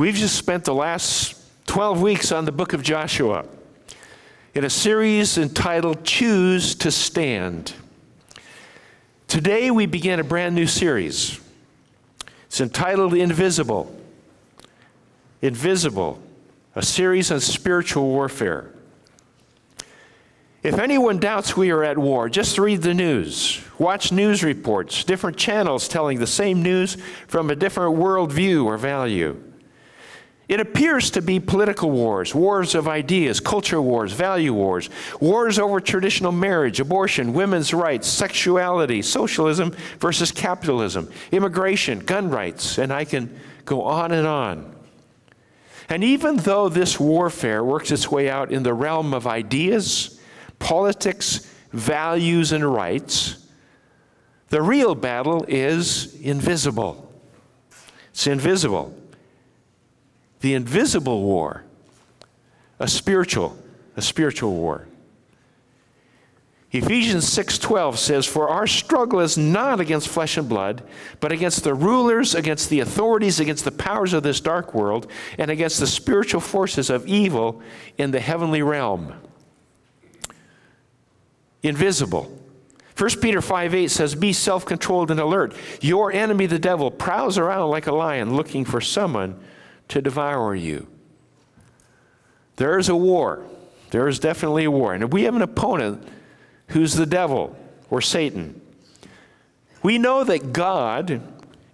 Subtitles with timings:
[0.00, 3.44] We've just spent the last 12 weeks on the book of Joshua
[4.54, 7.74] in a series entitled Choose to Stand.
[9.28, 11.38] Today we begin a brand new series.
[12.46, 13.94] It's entitled Invisible.
[15.42, 16.18] Invisible,
[16.74, 18.70] a series on spiritual warfare.
[20.62, 23.62] If anyone doubts we are at war, just read the news.
[23.78, 26.96] Watch news reports, different channels telling the same news
[27.28, 29.38] from a different worldview or value.
[30.50, 35.78] It appears to be political wars, wars of ideas, culture wars, value wars, wars over
[35.78, 43.38] traditional marriage, abortion, women's rights, sexuality, socialism versus capitalism, immigration, gun rights, and I can
[43.64, 44.74] go on and on.
[45.88, 50.20] And even though this warfare works its way out in the realm of ideas,
[50.58, 53.46] politics, values, and rights,
[54.48, 57.08] the real battle is invisible.
[58.10, 58.99] It's invisible.
[60.40, 61.64] The invisible war,
[62.78, 63.58] a spiritual,
[63.96, 64.86] a spiritual war.
[66.72, 70.84] Ephesians 6:12 says for our struggle is not against flesh and blood
[71.18, 75.50] but against the rulers against the authorities against the powers of this dark world and
[75.50, 77.60] against the spiritual forces of evil
[77.98, 79.12] in the heavenly realm
[81.62, 82.36] invisible.
[82.96, 85.54] 1 Peter 5 8 says, Be self controlled and alert.
[85.80, 89.40] Your enemy, the devil, prowls around like a lion looking for someone
[89.90, 90.86] to devour you.
[92.56, 93.44] There is a war.
[93.90, 94.94] There is definitely a war.
[94.94, 96.06] And we have an opponent
[96.68, 97.56] who's the devil
[97.90, 98.60] or Satan.
[99.82, 101.22] We know that God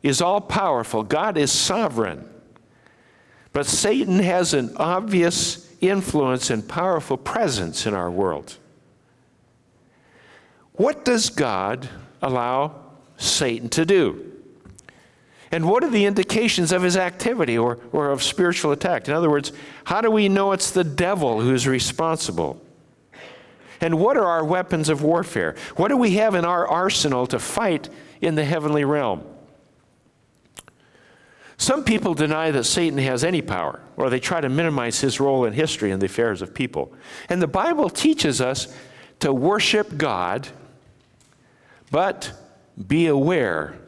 [0.02, 2.28] is all powerful, God is sovereign.
[3.52, 8.56] But Satan has an obvious influence and powerful presence in our world.
[10.74, 11.88] What does God
[12.22, 12.80] allow
[13.16, 14.35] Satan to do?
[15.50, 19.06] And what are the indications of his activity or, or of spiritual attack?
[19.08, 19.52] In other words,
[19.84, 22.60] how do we know it's the devil who's responsible?
[23.80, 25.54] And what are our weapons of warfare?
[25.76, 27.88] What do we have in our arsenal to fight
[28.20, 29.22] in the heavenly realm?
[31.58, 35.44] Some people deny that Satan has any power, or they try to minimize his role
[35.46, 36.92] in history and the affairs of people.
[37.28, 38.74] And the Bible teaches us
[39.20, 40.48] to worship God
[41.90, 42.32] but
[42.86, 43.78] be aware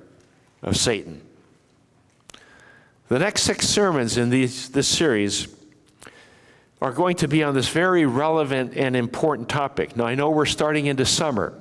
[0.62, 1.21] of Satan.
[3.09, 5.49] The next six sermons in these, this series
[6.83, 9.97] are going to be on this very relevant and important topic.
[9.97, 11.59] Now, I know we're starting into summer,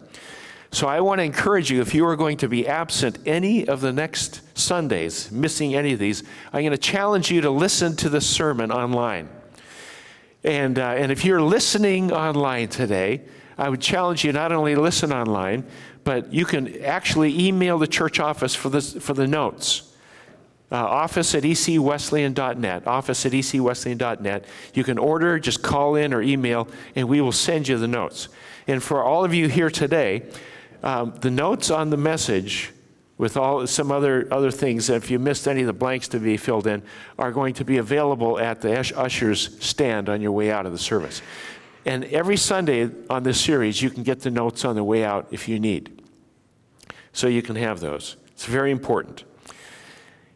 [0.74, 3.80] so I want to encourage you if you are going to be absent any of
[3.80, 6.22] the next Sundays, missing any of these,
[6.52, 9.29] I'm going to challenge you to listen to the sermon online.
[10.44, 13.22] And, uh, and if you're listening online today,
[13.58, 15.66] I would challenge you not only to listen online,
[16.03, 19.86] but you can actually email the church office for, this, for the notes.
[20.69, 22.88] Uh, office at ecwesleyan.net.
[22.88, 24.45] Office at ecwesleyan.net.
[24.73, 28.28] You can order, just call in or email, and we will send you the notes.
[28.67, 30.23] And for all of you here today,
[30.83, 32.73] um, the notes on the message
[33.17, 36.38] with all some other other things if you missed any of the blanks to be
[36.38, 36.84] filled in
[37.17, 40.78] are going to be available at the ushers stand on your way out of the
[40.78, 41.23] service
[41.84, 45.25] and every sunday on this series you can get the notes on the way out
[45.31, 45.97] if you need
[47.17, 48.16] so you can have those.
[48.28, 49.23] It's very important.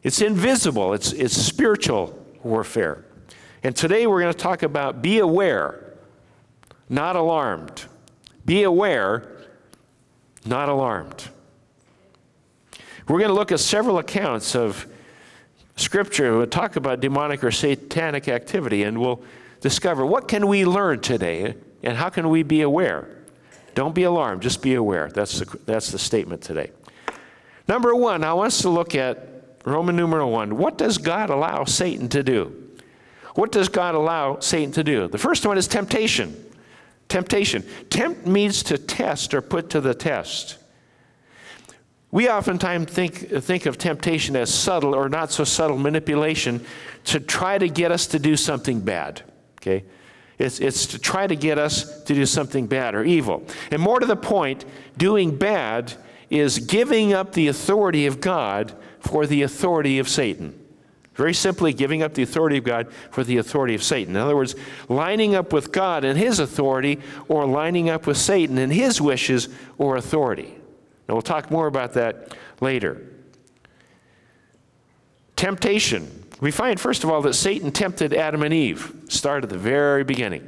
[0.04, 3.06] It's invisible, it's, it's spiritual warfare.
[3.64, 5.94] And today we're going to talk about be aware,
[6.90, 7.86] not alarmed.
[8.44, 9.38] Be aware,
[10.46, 11.30] not alarmed.
[13.08, 14.88] We're going to look at several accounts of
[15.76, 16.38] Scripture.
[16.38, 19.22] We'll talk about demonic or satanic activity, and we'll
[19.60, 23.08] discover what can we learn today, and how can we be aware.
[23.76, 25.10] Don't be alarmed, just be aware.
[25.10, 26.72] That's the, that's the statement today.
[27.68, 29.31] Number one, I want us to look at
[29.66, 30.58] Roman numeral one.
[30.58, 32.70] What does God allow Satan to do?
[33.36, 35.08] What does God allow Satan to do?
[35.08, 36.36] The first one is temptation.
[37.08, 37.64] Temptation.
[37.90, 40.58] Tempt means to test or put to the test.
[42.12, 46.66] We oftentimes think, think of temptation as subtle or not so subtle manipulation
[47.06, 49.22] to try to get us to do something bad.
[49.60, 49.86] Okay?
[50.38, 53.44] It's, it's to try to get us to do something bad or evil.
[53.70, 54.66] And more to the point,
[54.98, 55.94] doing bad
[56.30, 60.58] is giving up the authority of God for the authority of Satan.
[61.14, 64.16] Very simply, giving up the authority of God for the authority of Satan.
[64.16, 64.56] In other words,
[64.88, 69.50] lining up with God and his authority or lining up with Satan and his wishes
[69.78, 70.56] or authority.
[71.08, 73.06] Now, we'll talk more about that later.
[75.36, 76.24] Temptation.
[76.40, 80.04] We find, first of all, that Satan tempted Adam and Eve, start at the very
[80.04, 80.48] beginning.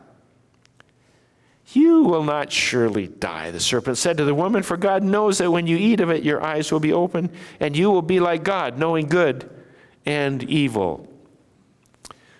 [1.73, 5.51] You will not surely die, the serpent said to the woman, for God knows that
[5.51, 7.29] when you eat of it, your eyes will be open,
[7.59, 9.49] and you will be like God, knowing good
[10.05, 11.07] and evil.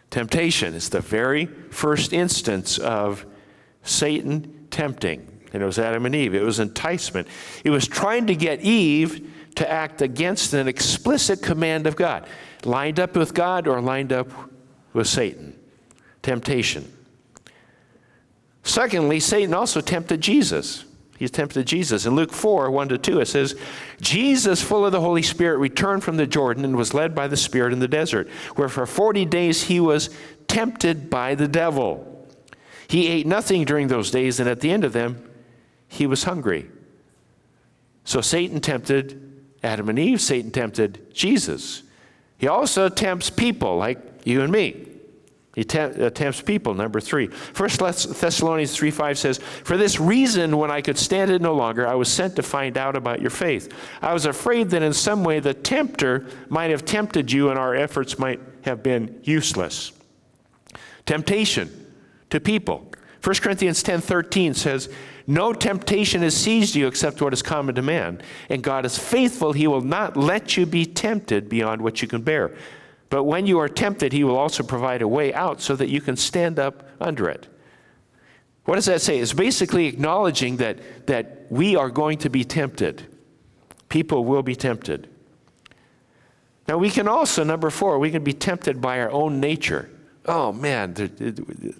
[0.09, 3.25] Temptation is the very first instance of
[3.83, 5.27] Satan tempting.
[5.53, 6.35] And it was Adam and Eve.
[6.35, 7.27] It was enticement.
[7.63, 12.27] It was trying to get Eve to act against an explicit command of God,
[12.65, 14.29] lined up with God or lined up
[14.93, 15.57] with Satan.
[16.21, 16.91] Temptation.
[18.63, 20.85] Secondly, Satan also tempted Jesus.
[21.17, 22.05] He tempted Jesus.
[22.05, 23.55] In Luke 4 1 to 2, it says,
[23.99, 27.37] Jesus, full of the Holy Spirit, returned from the Jordan and was led by the
[27.37, 30.09] Spirit in the desert, where for 40 days he was
[30.47, 32.27] tempted by the devil.
[32.87, 35.29] He ate nothing during those days, and at the end of them,
[35.87, 36.69] he was hungry.
[38.03, 41.83] So Satan tempted Adam and Eve, Satan tempted Jesus.
[42.37, 44.87] He also tempts people like you and me.
[45.53, 47.27] He uh, tempts people, number three.
[47.27, 51.85] First Thessalonians 3 5 says, For this reason, when I could stand it no longer,
[51.85, 53.73] I was sent to find out about your faith.
[54.01, 57.75] I was afraid that in some way the tempter might have tempted you and our
[57.75, 59.91] efforts might have been useless.
[61.05, 61.87] Temptation
[62.29, 62.89] to people.
[63.21, 64.89] 1 Corinthians 10 13 says,
[65.27, 68.21] no temptation has seized you except what is common to man.
[68.49, 69.53] And God is faithful.
[69.53, 72.55] He will not let you be tempted beyond what you can bear.
[73.11, 75.99] But when you are tempted, He will also provide a way out so that you
[75.99, 77.47] can stand up under it.
[78.63, 79.19] What does that say?
[79.19, 83.05] It's basically acknowledging that, that we are going to be tempted.
[83.89, 85.09] People will be tempted.
[86.69, 89.89] Now, we can also, number four, we can be tempted by our own nature.
[90.27, 90.93] Oh man,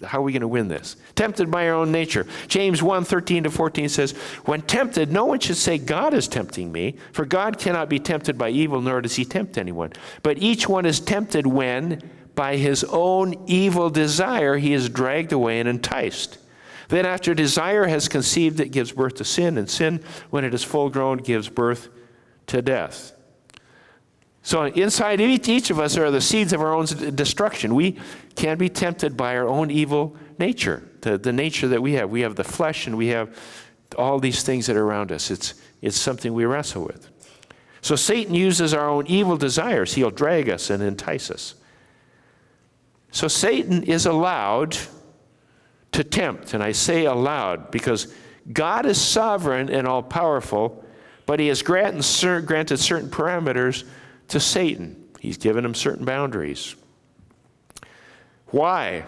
[0.04, 0.96] how are we going to win this?
[1.14, 2.26] Tempted by our own nature.
[2.48, 4.12] James 1 13 to 14 says,
[4.44, 8.36] When tempted, no one should say, God is tempting me, for God cannot be tempted
[8.36, 9.92] by evil, nor does he tempt anyone.
[10.24, 12.02] But each one is tempted when,
[12.34, 16.38] by his own evil desire, he is dragged away and enticed.
[16.88, 20.64] Then, after desire has conceived, it gives birth to sin, and sin, when it is
[20.64, 21.90] full grown, gives birth
[22.48, 23.12] to death.
[24.42, 27.76] So, inside each, each of us are the seeds of our own destruction.
[27.76, 27.98] We
[28.34, 32.10] can be tempted by our own evil nature, the, the nature that we have.
[32.10, 33.36] We have the flesh and we have
[33.96, 35.30] all these things that are around us.
[35.30, 37.08] It's, it's something we wrestle with.
[37.80, 39.94] So, Satan uses our own evil desires.
[39.94, 41.54] He'll drag us and entice us.
[43.10, 44.76] So, Satan is allowed
[45.90, 46.54] to tempt.
[46.54, 48.14] And I say allowed because
[48.52, 50.84] God is sovereign and all powerful,
[51.26, 53.84] but He has granted certain parameters
[54.28, 54.96] to Satan.
[55.20, 56.74] He's given him certain boundaries.
[58.52, 59.04] Why?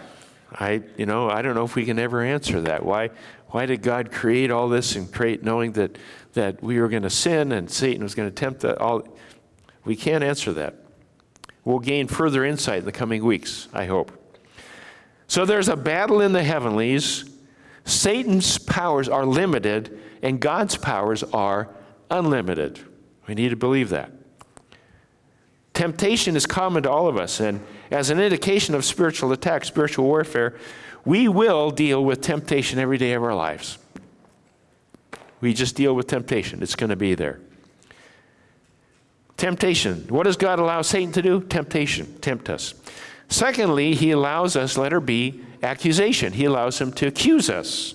[0.51, 2.83] I, you know, I don't know if we can ever answer that.
[2.83, 3.11] Why,
[3.47, 5.97] why did God create all this and create knowing that,
[6.33, 8.79] that we were going to sin and Satan was going to tempt that?
[8.79, 9.07] All,
[9.85, 10.75] we can't answer that.
[11.63, 14.11] We'll gain further insight in the coming weeks, I hope.
[15.27, 17.25] So there's a battle in the heavenlies.
[17.85, 21.69] Satan's powers are limited, and God's powers are
[22.11, 22.79] unlimited.
[23.27, 24.11] We need to believe that.
[25.73, 27.59] Temptation is common to all of us, and
[27.95, 30.57] as an indication of spiritual attack, spiritual warfare,
[31.05, 33.77] we will deal with temptation every day of our lives.
[35.39, 37.39] We just deal with temptation, it's going to be there.
[39.37, 40.07] Temptation.
[40.09, 41.41] What does God allow Satan to do?
[41.41, 42.73] Temptation, tempt us.
[43.29, 46.33] Secondly, he allows us, letter B, accusation.
[46.33, 47.93] He allows him to accuse us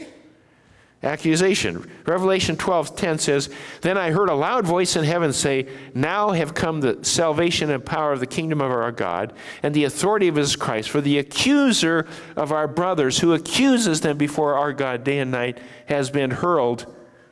[1.03, 1.89] accusation.
[2.07, 3.49] Revelation 12:10 says,
[3.81, 7.85] "Then I heard a loud voice in heaven say, Now have come the salvation and
[7.85, 11.19] power of the kingdom of our God and the authority of his Christ, for the
[11.19, 16.31] accuser of our brothers who accuses them before our God day and night has been
[16.31, 16.87] hurled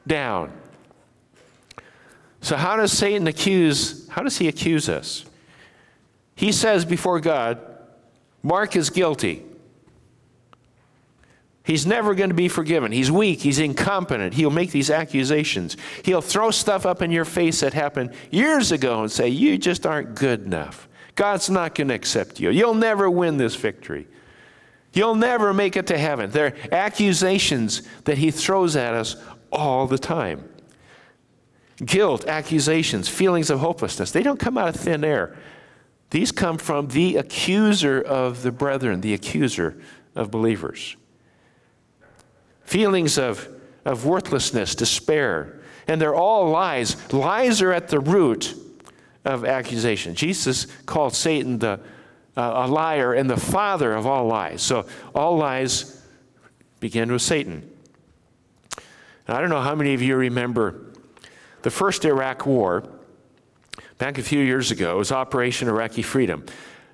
[0.07, 0.51] down."
[2.41, 4.09] So how does Satan accuse?
[4.09, 5.25] How does he accuse us?
[6.35, 7.59] He says before God,
[8.43, 9.43] Mark is guilty.
[11.69, 12.93] He's never going to be forgiven.
[12.93, 13.41] He's weak.
[13.41, 14.33] He's incompetent.
[14.33, 15.77] He'll make these accusations.
[16.03, 19.85] He'll throw stuff up in your face that happened years ago and say, You just
[19.85, 20.89] aren't good enough.
[21.15, 22.49] God's not going to accept you.
[22.49, 24.07] You'll never win this victory.
[24.95, 26.31] You'll never make it to heaven.
[26.31, 29.17] They're accusations that he throws at us
[29.53, 30.49] all the time.
[31.85, 35.37] Guilt, accusations, feelings of hopelessness, they don't come out of thin air.
[36.09, 39.79] These come from the accuser of the brethren, the accuser
[40.15, 40.97] of believers
[42.69, 43.49] feelings of,
[43.87, 45.61] of worthlessness, despair.
[45.87, 46.97] And they're all lies.
[47.13, 48.55] Lies are at the root
[49.25, 50.15] of accusation.
[50.15, 51.81] Jesus called Satan the,
[52.37, 54.61] uh, a liar and the father of all lies.
[54.61, 56.05] So all lies
[56.79, 57.71] begin with Satan.
[59.27, 60.93] I don't know how many of you remember
[61.63, 62.89] the first Iraq War,
[63.99, 66.47] back a few years ago, it was Operation Iraqi Freedom.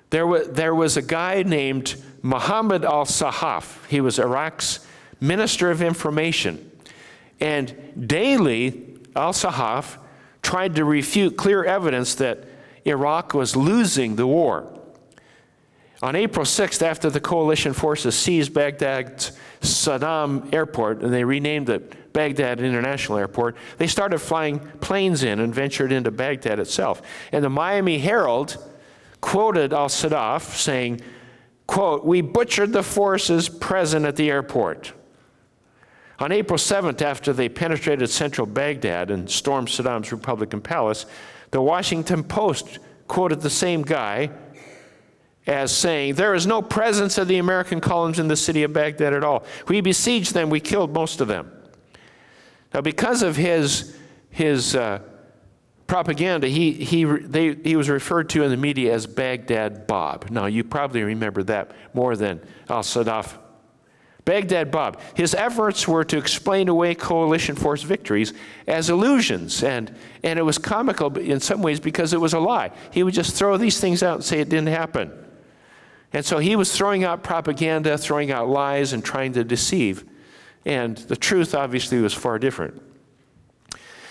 [0.09, 3.85] There was, there was a guy named Mohammed al Sahaf.
[3.87, 4.84] He was Iraq's
[5.19, 6.71] Minister of Information.
[7.39, 9.97] And daily, al Sahaf
[10.41, 12.45] tried to refute clear evidence that
[12.85, 14.71] Iraq was losing the war.
[16.03, 19.31] On April 6th, after the coalition forces seized Baghdad's
[19.61, 25.53] Saddam airport and they renamed it Baghdad International Airport, they started flying planes in and
[25.53, 27.01] ventured into Baghdad itself.
[27.31, 28.57] And the Miami Herald
[29.19, 31.01] quoted al Sadaf saying,
[31.65, 34.93] quote, We butchered the forces present at the airport.
[36.19, 41.05] On April 7th, after they penetrated central Baghdad and stormed Saddam's Republican palace,
[41.51, 44.29] the Washington Post quoted the same guy
[45.45, 49.13] as saying, There is no presence of the American columns in the city of Baghdad
[49.13, 49.43] at all.
[49.67, 51.51] We besieged them, we killed most of them.
[52.73, 53.95] Now, because of his,
[54.29, 54.99] his uh,
[55.87, 60.29] propaganda, he, he, they, he was referred to in the media as Baghdad Bob.
[60.29, 63.37] Now, you probably remember that more than al Sadaf.
[64.25, 64.99] Baghdad Bob.
[65.13, 68.33] His efforts were to explain away coalition force victories
[68.67, 72.71] as illusions, and, and it was comical in some ways because it was a lie.
[72.91, 75.13] He would just throw these things out and say it didn't happen.
[76.11, 80.03] And so he was throwing out propaganda, throwing out lies, and trying to deceive.
[80.65, 82.81] And the truth obviously was far different.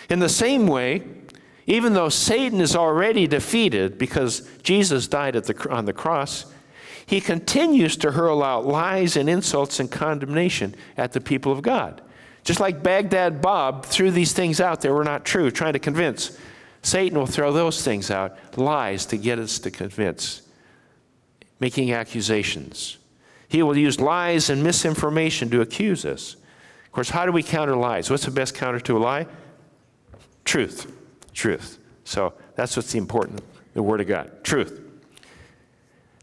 [0.09, 1.03] In the same way,
[1.67, 6.47] even though Satan is already defeated because Jesus died the, on the cross,
[7.07, 12.01] he continues to hurl out lies and insults and condemnation at the people of God.
[12.45, 16.39] Just like Baghdad Bob threw these things out that were not true, trying to convince.
[16.83, 20.43] Satan will throw those things out, lies to get us to convince
[21.61, 22.99] making accusations.
[23.49, 26.35] He will use lies and misinformation to accuse us.
[26.85, 28.11] Of course, how do we counter lies?
[28.11, 29.27] What's the best counter to a lie?
[30.45, 30.93] Truth.
[31.33, 31.79] Truth.
[32.05, 33.43] So that's what's important,
[33.73, 34.45] the Word of God.
[34.45, 34.84] Truth.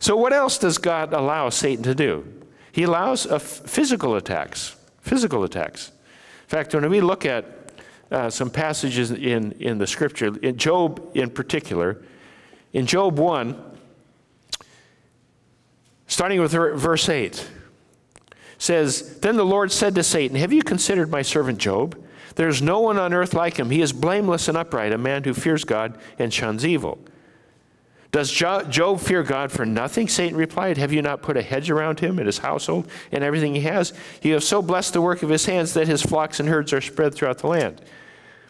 [0.02, 2.26] So, what else does God allow Satan to do?
[2.72, 4.76] He allows physical attacks.
[5.02, 5.90] Physical attacks.
[5.90, 7.46] In fact, when we look at
[8.10, 12.02] uh, some passages in, in the scripture, in Job in particular,
[12.74, 13.56] in Job 1,
[16.08, 17.48] starting with verse 8
[18.58, 21.98] says then the lord said to satan have you considered my servant job
[22.36, 25.34] there's no one on earth like him he is blameless and upright a man who
[25.34, 27.00] fears god and shuns evil
[28.12, 32.00] does job fear god for nothing satan replied have you not put a hedge around
[32.00, 35.30] him and his household and everything he has you have so blessed the work of
[35.30, 37.82] his hands that his flocks and herds are spread throughout the land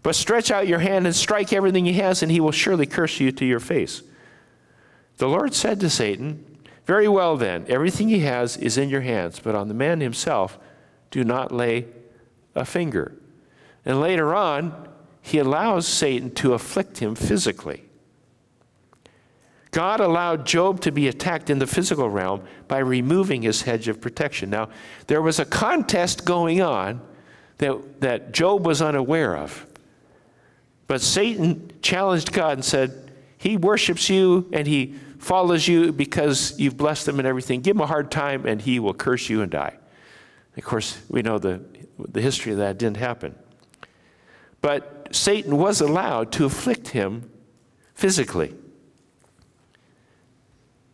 [0.03, 3.19] but stretch out your hand and strike everything he has and he will surely curse
[3.19, 4.01] you to your face
[5.17, 6.45] the lord said to satan
[6.85, 10.57] very well, then, everything he has is in your hands, but on the man himself,
[11.09, 11.85] do not lay
[12.55, 13.17] a finger.
[13.85, 14.89] And later on,
[15.21, 17.85] he allows Satan to afflict him physically.
[19.71, 24.01] God allowed Job to be attacked in the physical realm by removing his hedge of
[24.01, 24.49] protection.
[24.49, 24.69] Now,
[25.07, 27.01] there was a contest going on
[27.57, 29.65] that, that Job was unaware of.
[30.87, 36.75] But Satan challenged God and said, He worships you and he follows you because you've
[36.75, 39.49] blessed him and everything, give him a hard time and he will curse you and
[39.49, 39.77] die.
[40.57, 41.63] Of course, we know the,
[41.97, 43.35] the history of that didn't happen.
[44.59, 47.29] But Satan was allowed to afflict him
[47.93, 48.53] physically.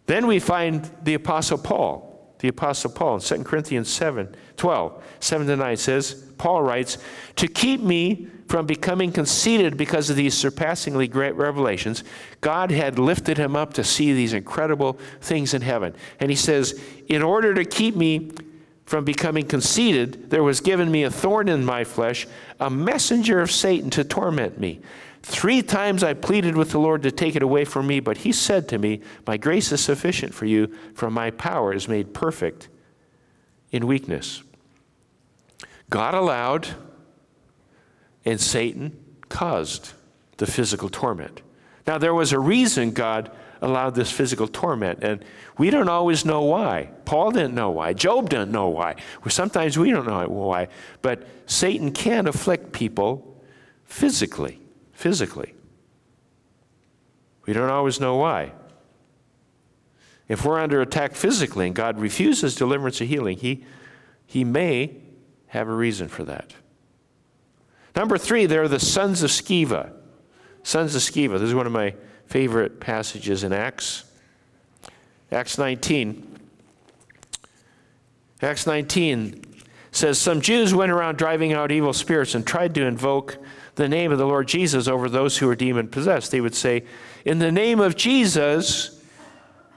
[0.07, 2.03] Then we find the Apostle Paul.
[2.39, 6.97] The Apostle Paul in 2 Corinthians 7 12, 7 to 9 says, Paul writes,
[7.35, 12.03] To keep me from becoming conceited because of these surpassingly great revelations,
[12.41, 15.93] God had lifted him up to see these incredible things in heaven.
[16.19, 18.31] And he says, In order to keep me
[18.85, 22.25] from becoming conceited, there was given me a thorn in my flesh,
[22.59, 24.79] a messenger of Satan to torment me.
[25.29, 28.31] Three times I pleaded with the Lord to take it away from me, but he
[28.31, 32.69] said to me, My grace is sufficient for you, for my power is made perfect
[33.71, 34.41] in weakness.
[35.89, 36.69] God allowed
[38.23, 39.91] and Satan caused
[40.37, 41.41] the physical torment.
[41.85, 43.29] Now, there was a reason God
[43.61, 45.25] allowed this physical torment, and
[45.57, 46.89] we don't always know why.
[47.03, 47.91] Paul didn't know why.
[47.91, 48.95] Job didn't know why.
[49.27, 50.69] Sometimes we don't know why.
[51.01, 53.43] But Satan can afflict people
[53.83, 54.61] physically.
[54.97, 55.53] Physically.
[57.45, 58.51] We don't always know why.
[60.27, 63.63] If we're under attack physically and God refuses deliverance or healing, he,
[64.25, 64.95] he may
[65.49, 66.55] have a reason for that.
[67.95, 69.91] Number three, there are the sons of Sceva.
[70.63, 71.33] Sons of Sceva.
[71.33, 71.93] This is one of my
[72.25, 74.03] favorite passages in Acts.
[75.31, 76.39] Acts 19.
[78.41, 79.43] Acts 19.
[79.91, 83.37] says some Jews went around driving out evil spirits and tried to invoke
[83.77, 86.31] the name of the Lord Jesus over those who are demon possessed.
[86.31, 86.83] They would say,
[87.23, 89.01] In the name of Jesus,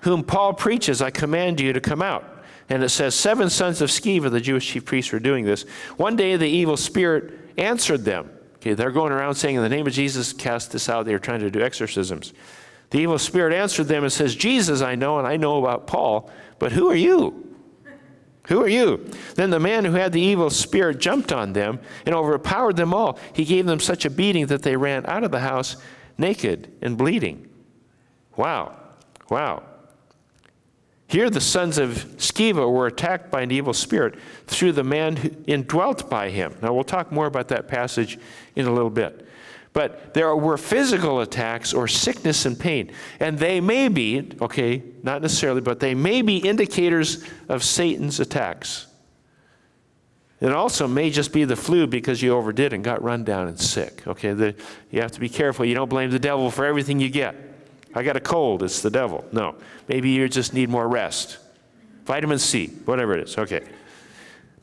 [0.01, 2.25] whom Paul preaches, I command you to come out.
[2.69, 5.63] And it says, Seven sons of Sceva, the Jewish chief priests, were doing this.
[5.97, 8.31] One day the evil spirit answered them.
[8.57, 11.05] Okay, they're going around saying, In the name of Jesus, cast this out.
[11.05, 12.33] They were trying to do exorcisms.
[12.89, 16.31] The evil spirit answered them and says, Jesus I know, and I know about Paul,
[16.59, 17.50] but who are you?
[18.51, 19.09] Who are you?
[19.37, 23.17] Then the man who had the evil spirit jumped on them and overpowered them all.
[23.33, 25.77] He gave them such a beating that they ran out of the house
[26.19, 27.49] naked and bleeding.
[28.37, 28.77] Wow.
[29.31, 29.63] Wow.
[31.07, 34.17] Here, the sons of Sceva were attacked by an evil spirit
[34.49, 36.57] through the man who indwelt by him.
[36.61, 38.19] Now, we'll talk more about that passage
[38.57, 39.29] in a little bit.
[39.73, 42.91] But there were physical attacks or sickness and pain.
[43.21, 48.87] And they may be, okay, not necessarily, but they may be indicators of Satan's attacks.
[50.41, 53.61] It also may just be the flu because you overdid and got run down and
[53.61, 54.07] sick.
[54.07, 54.55] Okay, the,
[54.91, 55.65] you have to be careful.
[55.67, 57.37] You don't blame the devil for everything you get.
[57.95, 59.25] I got a cold, it's the devil.
[59.33, 61.39] No, maybe you just need more rest.
[62.07, 63.37] Vitamin C, whatever it is.
[63.37, 63.63] Okay.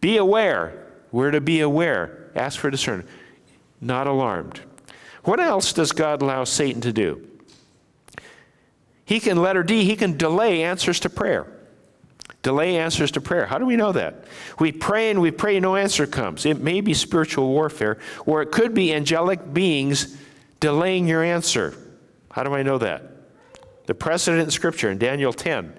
[0.01, 0.87] Be aware.
[1.11, 2.31] We're to be aware.
[2.35, 3.09] Ask for discernment.
[3.79, 4.61] Not alarmed.
[5.27, 7.27] What else does God allow Satan to do?
[9.03, 11.45] He can, letter D, he can delay answers to prayer.
[12.43, 13.45] Delay answers to prayer.
[13.45, 14.23] How do we know that?
[14.57, 16.45] We pray and we pray, no answer comes.
[16.45, 20.15] It may be spiritual warfare, or it could be angelic beings
[20.61, 21.75] delaying your answer.
[22.31, 23.11] How do I know that?
[23.85, 25.77] The precedent in Scripture in Daniel 10.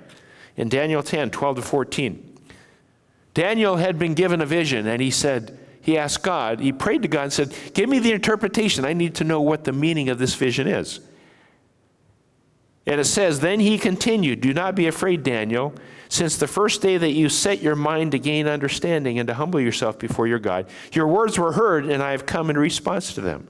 [0.59, 2.39] In Daniel 10, 12 to 14.
[3.33, 5.58] Daniel had been given a vision, and he said,
[5.89, 8.85] he asked God, he prayed to God and said, Give me the interpretation.
[8.85, 11.01] I need to know what the meaning of this vision is.
[12.87, 15.73] And it says, Then he continued, Do not be afraid, Daniel,
[16.11, 19.61] since the first day that you set your mind to gain understanding and to humble
[19.61, 23.23] yourself before your God, your words were heard, and I have come in response to
[23.23, 23.49] them.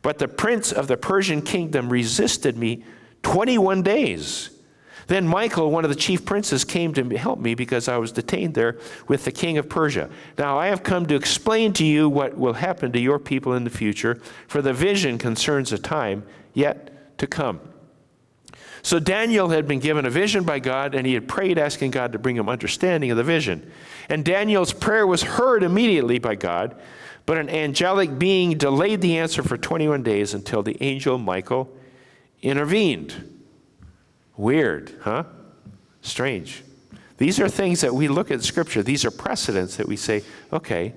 [0.00, 2.84] But the prince of the Persian kingdom resisted me
[3.22, 4.48] 21 days.
[5.06, 8.54] Then Michael, one of the chief princes, came to help me because I was detained
[8.54, 10.10] there with the king of Persia.
[10.36, 13.64] Now I have come to explain to you what will happen to your people in
[13.64, 17.60] the future, for the vision concerns a time yet to come.
[18.82, 22.12] So Daniel had been given a vision by God, and he had prayed, asking God
[22.12, 23.70] to bring him understanding of the vision.
[24.08, 26.80] And Daniel's prayer was heard immediately by God,
[27.26, 31.68] but an angelic being delayed the answer for 21 days until the angel Michael
[32.42, 33.35] intervened.
[34.36, 35.24] Weird, huh?
[36.02, 36.62] Strange.
[37.18, 40.22] These are things that we look at Scripture, these are precedents that we say,
[40.52, 40.92] okay,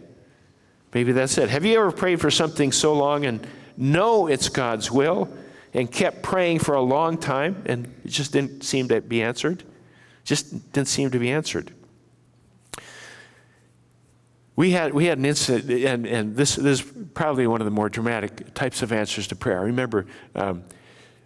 [0.93, 1.49] maybe that's it.
[1.49, 3.45] Have you ever prayed for something so long and
[3.78, 5.30] know it's God's will
[5.73, 9.63] and kept praying for a long time and it just didn't seem to be answered?
[10.25, 11.71] Just didn't seem to be answered.
[14.58, 17.71] We had, we had an incident, and, and this, this is probably one of the
[17.71, 19.60] more dramatic types of answers to prayer.
[19.60, 20.65] I remember um,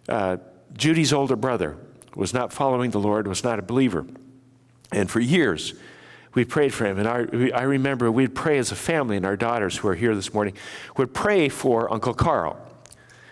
[0.08, 0.36] uh,
[0.74, 1.76] Judy's older brother
[2.14, 4.06] was not following the Lord, was not a believer.
[4.92, 5.74] And for years,
[6.34, 6.98] we prayed for him.
[6.98, 10.14] And our, I remember we'd pray as a family, and our daughters who are here
[10.14, 10.54] this morning
[10.96, 12.58] would pray for Uncle Carl,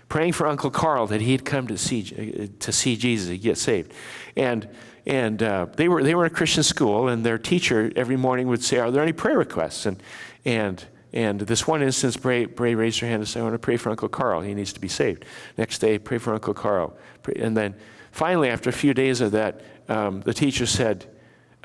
[0.09, 3.93] praying for Uncle Carl that he'd come to see, to see Jesus, he'd get saved.
[4.37, 4.69] And,
[5.07, 8.47] and uh, they, were, they were in a Christian school, and their teacher every morning
[8.49, 9.87] would say, Are there any prayer requests?
[9.87, 10.03] And,
[10.45, 13.59] and, and this one instance, Bray, Bray raised her hand and said, I want to
[13.59, 14.41] pray for Uncle Carl.
[14.41, 15.25] He needs to be saved.
[15.59, 16.97] Next day, pray for Uncle Carl.
[17.37, 17.75] And then
[18.13, 21.07] Finally, after a few days of that, um, the teacher said,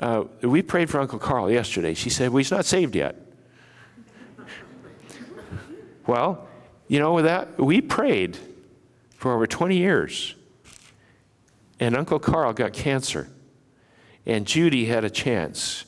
[0.00, 1.94] uh, We prayed for Uncle Carl yesterday.
[1.94, 3.16] She said, Well, he's not saved yet.
[6.06, 6.48] well,
[6.88, 8.38] you know, that, we prayed
[9.16, 10.34] for over 20 years.
[11.78, 13.28] And Uncle Carl got cancer.
[14.26, 15.84] And Judy had a chance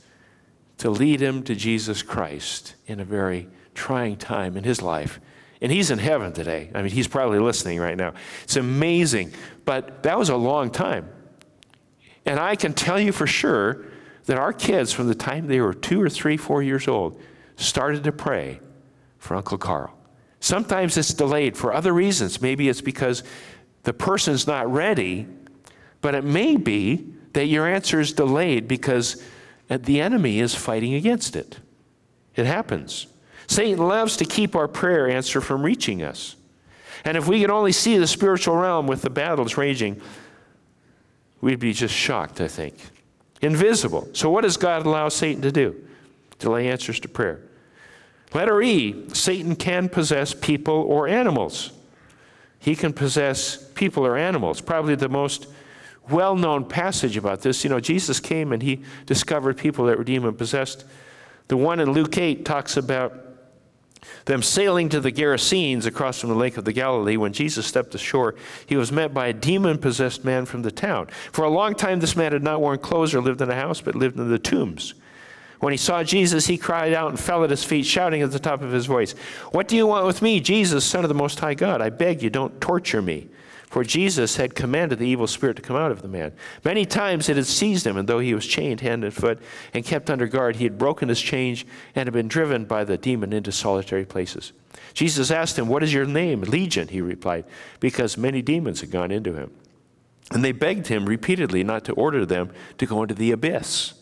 [0.78, 5.20] to lead him to Jesus Christ in a very trying time in his life.
[5.60, 6.70] And he's in heaven today.
[6.74, 8.14] I mean, he's probably listening right now.
[8.44, 9.32] It's amazing.
[9.64, 11.08] But that was a long time.
[12.24, 13.84] And I can tell you for sure
[14.24, 17.20] that our kids, from the time they were two or three, four years old,
[17.56, 18.60] started to pray
[19.18, 19.96] for Uncle Carl.
[20.40, 22.40] Sometimes it's delayed for other reasons.
[22.40, 23.22] Maybe it's because
[23.82, 25.26] the person's not ready,
[26.00, 29.22] but it may be that your answer is delayed because
[29.68, 31.58] the enemy is fighting against it.
[32.34, 33.06] It happens.
[33.50, 36.36] Satan loves to keep our prayer answer from reaching us.
[37.04, 40.00] And if we could only see the spiritual realm with the battles raging,
[41.40, 42.76] we'd be just shocked, I think.
[43.42, 44.08] Invisible.
[44.12, 45.74] So, what does God allow Satan to do?
[46.38, 47.40] Delay answers to prayer.
[48.32, 51.72] Letter E Satan can possess people or animals.
[52.60, 54.60] He can possess people or animals.
[54.60, 55.48] Probably the most
[56.08, 57.64] well known passage about this.
[57.64, 60.84] You know, Jesus came and he discovered people that were demon possessed
[61.48, 63.26] The one in Luke 8 talks about
[64.24, 67.16] them sailing to the Gerasenes across from the lake of the Galilee.
[67.16, 68.34] When Jesus stepped ashore,
[68.66, 71.08] he was met by a demon possessed man from the town.
[71.32, 73.80] For a long time, this man had not worn clothes or lived in a house,
[73.80, 74.94] but lived in the tombs.
[75.60, 78.38] When he saw Jesus, he cried out and fell at his feet, shouting at the
[78.38, 79.12] top of his voice,
[79.52, 81.82] What do you want with me, Jesus, Son of the Most High God?
[81.82, 83.28] I beg you, don't torture me.
[83.70, 86.32] For Jesus had commanded the evil spirit to come out of the man.
[86.64, 89.38] Many times it had seized him, and though he was chained hand and foot
[89.72, 92.98] and kept under guard, he had broken his chains and had been driven by the
[92.98, 94.52] demon into solitary places.
[94.92, 96.40] Jesus asked him, What is your name?
[96.40, 97.44] Legion, he replied,
[97.78, 99.52] because many demons had gone into him.
[100.32, 103.94] And they begged him repeatedly not to order them to go into the abyss.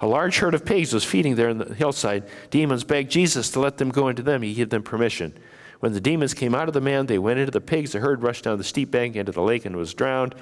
[0.00, 2.22] A large herd of pigs was feeding there on the hillside.
[2.50, 4.42] Demons begged Jesus to let them go into them.
[4.42, 5.36] He gave them permission.
[5.80, 7.92] When the demons came out of the man, they went into the pigs.
[7.92, 10.34] The herd rushed down the steep bank into the lake and was drowned.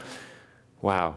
[0.81, 1.17] Wow.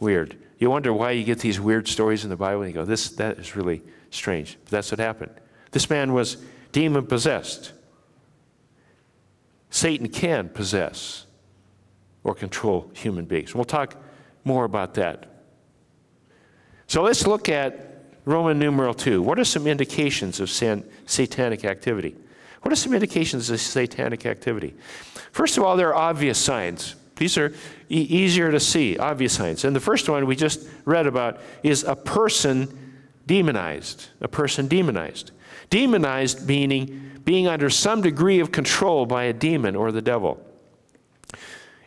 [0.00, 0.36] Weird.
[0.58, 3.10] You wonder why you get these weird stories in the Bible, and you go, this,
[3.10, 4.58] that is really strange.
[4.64, 5.32] But that's what happened.
[5.70, 6.36] This man was
[6.72, 7.72] demon possessed.
[9.70, 11.26] Satan can possess
[12.24, 13.54] or control human beings.
[13.54, 13.96] We'll talk
[14.44, 15.28] more about that.
[16.86, 19.22] So let's look at Roman numeral 2.
[19.22, 22.14] What are some indications of san- satanic activity?
[22.62, 24.74] What are some indications of satanic activity?
[25.32, 26.94] First of all, there are obvious signs.
[27.16, 27.52] These are
[27.90, 29.64] e- easier to see, obvious signs.
[29.64, 34.08] And the first one we just read about is a person demonized.
[34.20, 35.32] A person demonized.
[35.70, 40.44] Demonized meaning being under some degree of control by a demon or the devil.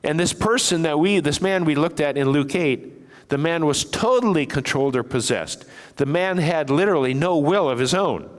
[0.04, 3.66] And this person that we, this man we looked at in Luke 8, the man
[3.66, 5.66] was totally controlled or possessed.
[5.96, 8.30] The man had literally no will of his own.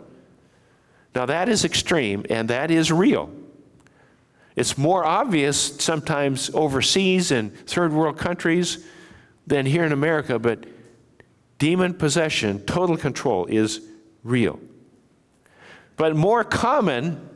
[1.16, 3.30] Now, that is extreme and that is real.
[4.54, 8.84] It's more obvious sometimes overseas in third world countries
[9.46, 10.66] than here in America, but
[11.56, 13.80] demon possession, total control, is
[14.24, 14.60] real.
[15.96, 17.26] But more common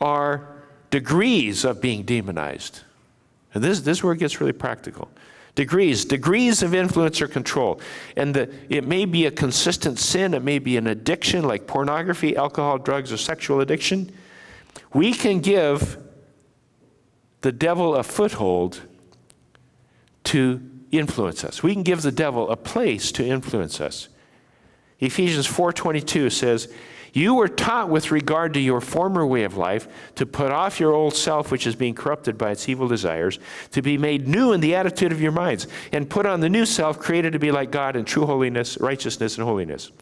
[0.00, 2.82] are degrees of being demonized.
[3.52, 5.10] And this, this is where it gets really practical.
[5.54, 7.80] Degrees, degrees of influence or control.
[8.16, 12.36] And the, it may be a consistent sin, it may be an addiction like pornography,
[12.36, 14.12] alcohol, drugs, or sexual addiction.
[14.92, 15.98] We can give
[17.42, 18.82] the devil a foothold
[20.24, 21.62] to influence us.
[21.62, 24.08] We can give the devil a place to influence us.
[25.00, 26.72] Ephesians 4:22 says,
[27.14, 30.92] you were taught with regard to your former way of life to put off your
[30.92, 33.38] old self, which is being corrupted by its evil desires,
[33.70, 36.66] to be made new in the attitude of your minds, and put on the new
[36.66, 39.92] self, created to be like God in true holiness, righteousness, and holiness.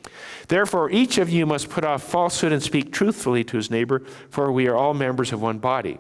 [0.49, 4.51] Therefore, each of you must put off falsehood and speak truthfully to his neighbor, for
[4.51, 5.99] we are all members of one body.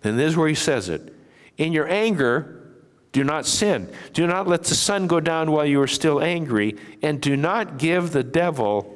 [0.00, 1.14] Then this is where he says it.
[1.58, 2.72] In your anger,
[3.12, 3.92] do not sin.
[4.14, 7.76] Do not let the sun go down while you are still angry, and do not
[7.76, 8.93] give the devil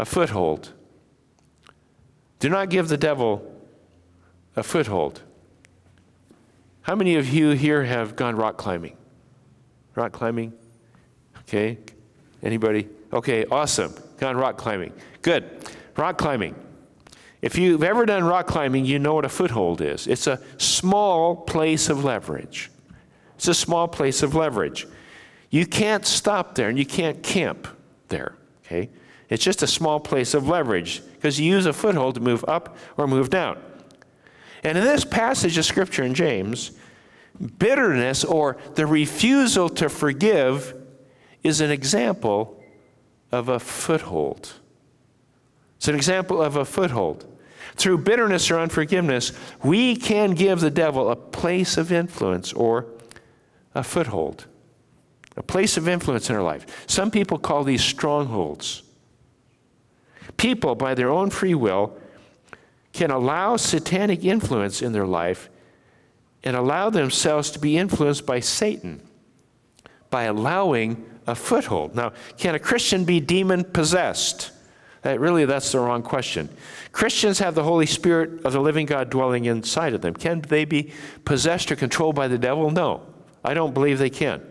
[0.00, 0.72] a foothold.
[2.38, 3.44] Do not give the devil
[4.56, 5.20] a foothold.
[6.80, 8.96] How many of you here have gone rock climbing?
[9.94, 10.54] Rock climbing?
[11.40, 11.76] Okay.
[12.42, 12.88] Anybody?
[13.12, 13.92] Okay, awesome.
[14.16, 14.94] Gone rock climbing.
[15.20, 15.44] Good.
[15.96, 16.54] Rock climbing.
[17.42, 20.06] If you've ever done rock climbing, you know what a foothold is.
[20.06, 22.70] It's a small place of leverage.
[23.34, 24.86] It's a small place of leverage.
[25.50, 27.68] You can't stop there and you can't camp
[28.08, 28.88] there, okay?
[29.30, 32.76] It's just a small place of leverage because you use a foothold to move up
[32.96, 33.58] or move down.
[34.64, 36.72] And in this passage of Scripture in James,
[37.58, 40.74] bitterness or the refusal to forgive
[41.42, 42.62] is an example
[43.30, 44.52] of a foothold.
[45.76, 47.26] It's an example of a foothold.
[47.76, 52.86] Through bitterness or unforgiveness, we can give the devil a place of influence or
[53.74, 54.46] a foothold,
[55.36, 56.84] a place of influence in our life.
[56.88, 58.82] Some people call these strongholds
[60.40, 61.94] people, by their own free will,
[62.94, 65.50] can allow satanic influence in their life
[66.42, 69.02] and allow themselves to be influenced by Satan
[70.08, 71.94] by allowing a foothold.
[71.94, 74.50] Now, can a Christian be demon possessed?
[75.02, 76.48] That really, that's the wrong question.
[76.90, 80.14] Christians have the Holy Spirit of the living God dwelling inside of them.
[80.14, 80.92] Can they be
[81.24, 82.70] possessed or controlled by the devil?
[82.70, 83.02] No,
[83.44, 84.42] I don't believe they can.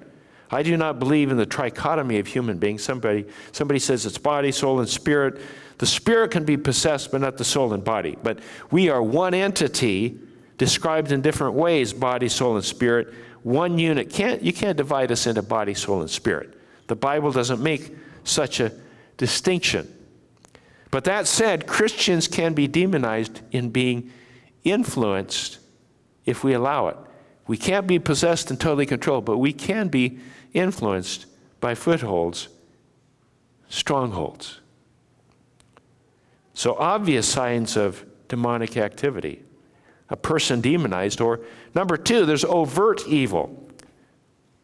[0.51, 2.83] I do not believe in the trichotomy of human beings.
[2.83, 5.41] Somebody, somebody says it's body, soul, and spirit.
[5.79, 8.17] The spirit can be possessed, but not the soul and body.
[8.21, 8.39] But
[8.69, 10.19] we are one entity
[10.57, 13.13] described in different ways body, soul, and spirit.
[13.43, 14.09] One unit.
[14.09, 16.53] Can't, you can't divide us into body, soul, and spirit.
[16.87, 18.73] The Bible doesn't make such a
[19.15, 19.95] distinction.
[20.91, 24.11] But that said, Christians can be demonized in being
[24.65, 25.59] influenced
[26.25, 26.97] if we allow it.
[27.47, 30.19] We can't be possessed and totally controlled, but we can be
[30.53, 31.25] influenced
[31.61, 32.49] by footholds,
[33.69, 34.59] strongholds.
[36.59, 39.43] So, obvious signs of demonic activity.
[40.09, 41.39] A person demonized, or
[41.73, 43.65] number two, there's overt evil.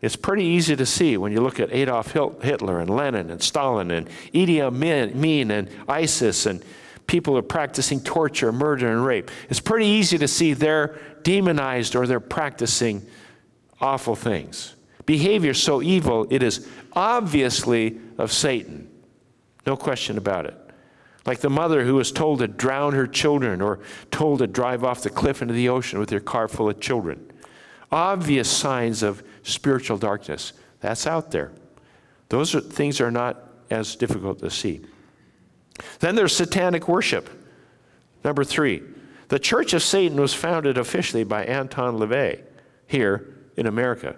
[0.01, 3.91] It's pretty easy to see when you look at Adolf Hitler and Lenin and Stalin
[3.91, 6.65] and Idi Amin and ISIS and
[7.08, 9.31] people are practicing torture, murder, and rape.
[9.49, 13.05] It's pretty easy to see they're demonized or they're practicing
[13.79, 14.75] awful things.
[15.05, 18.91] Behavior so evil, it is obviously of Satan.
[19.65, 20.64] No question about it.
[21.25, 23.79] Like the mother who was told to drown her children or
[24.11, 27.31] told to drive off the cliff into the ocean with her car full of children.
[27.91, 30.53] Obvious signs of spiritual darkness.
[30.81, 31.51] That's out there.
[32.29, 34.81] Those are, things are not as difficult to see.
[35.99, 37.29] Then there's satanic worship.
[38.23, 38.83] Number three,
[39.29, 42.41] the Church of Satan was founded officially by Anton LaVey
[42.88, 44.15] here in America.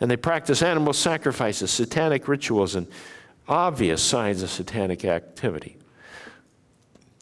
[0.00, 2.86] And they practice animal sacrifices, satanic rituals, and
[3.48, 5.76] obvious signs of satanic activity.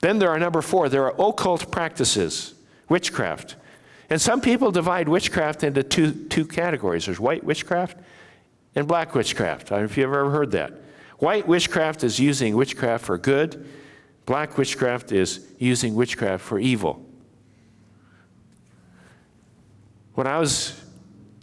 [0.01, 2.55] Then there are number four, there are occult practices,
[2.89, 3.57] witchcraft.
[4.11, 7.99] And some people divide witchcraft into two, two categories there's white witchcraft
[8.75, 9.73] and black witchcraft.
[9.73, 10.73] I don't know if you've ever heard that.
[11.19, 13.67] White witchcraft is using witchcraft for good,
[14.27, 17.05] black witchcraft is using witchcraft for evil.
[20.15, 20.81] When I was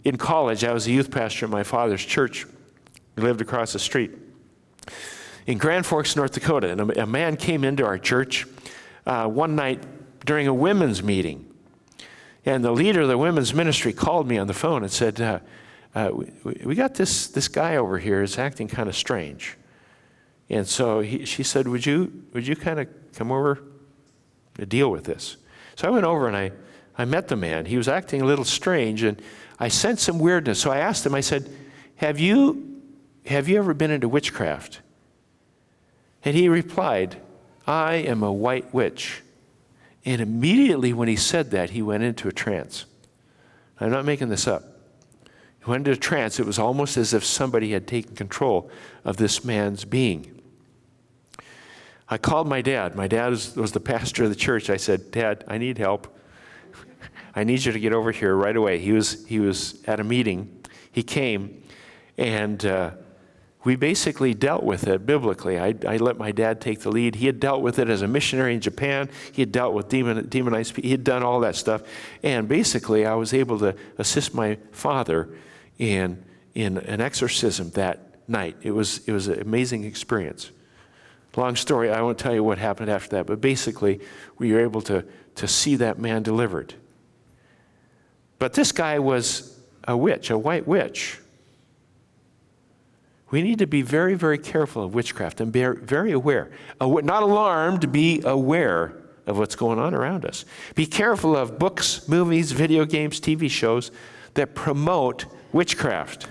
[0.04, 2.46] in college, I was a youth pastor at my father's church.
[3.16, 4.12] We lived across the street
[5.46, 6.70] in Grand Forks, North Dakota.
[6.70, 8.46] And a, a man came into our church
[9.06, 9.82] uh, one night
[10.24, 11.50] during a women's meeting.
[12.44, 15.40] And the leader of the women's ministry called me on the phone and said, uh,
[15.94, 19.56] uh, we, we, got this, this guy over here is acting kind of strange.
[20.50, 23.62] And so he, she said, would you, would you kind of come over
[24.56, 25.36] to deal with this?
[25.76, 26.52] So I went over and I,
[26.96, 27.66] I met the man.
[27.66, 29.20] He was acting a little strange, and
[29.58, 30.60] I sensed some weirdness.
[30.60, 31.50] So I asked him, I said,
[31.96, 32.80] have you,
[33.26, 34.80] have you ever been into witchcraft?
[36.24, 37.20] And he replied,
[37.66, 39.22] I am a white witch.
[40.04, 42.86] And immediately when he said that, he went into a trance.
[43.80, 44.62] I'm not making this up.
[45.64, 46.38] He went into a trance.
[46.38, 48.70] It was almost as if somebody had taken control
[49.04, 50.42] of this man's being.
[52.08, 52.94] I called my dad.
[52.94, 54.68] My dad was, the pastor of the church.
[54.68, 56.14] I said, Dad, I need help.
[57.34, 58.78] I need you to get over here right away.
[58.78, 60.62] He was, he was at a meeting.
[60.92, 61.62] He came,
[62.18, 62.90] and uh,
[63.64, 65.58] we basically dealt with it biblically.
[65.58, 67.16] I, I, let my dad take the lead.
[67.16, 69.08] He had dealt with it as a missionary in Japan.
[69.32, 70.76] He had dealt with demon, demonized.
[70.76, 71.82] He had done all that stuff.
[72.22, 75.30] And basically, I was able to assist my father
[75.78, 76.22] in,
[76.54, 78.56] in an exorcism that night.
[78.62, 80.50] It was, it was an amazing experience.
[81.34, 84.00] Long story, I won't tell you what happened after that, but basically,
[84.38, 85.04] we were able to,
[85.36, 86.74] to see that man delivered.
[88.38, 91.18] But this guy was a witch, a white witch.
[93.34, 96.52] We need to be very, very careful of witchcraft and be very aware.
[96.80, 98.94] Uh, not alarmed, be aware
[99.26, 100.44] of what's going on around us.
[100.76, 103.90] Be careful of books, movies, video games, TV shows
[104.34, 106.28] that promote witchcraft.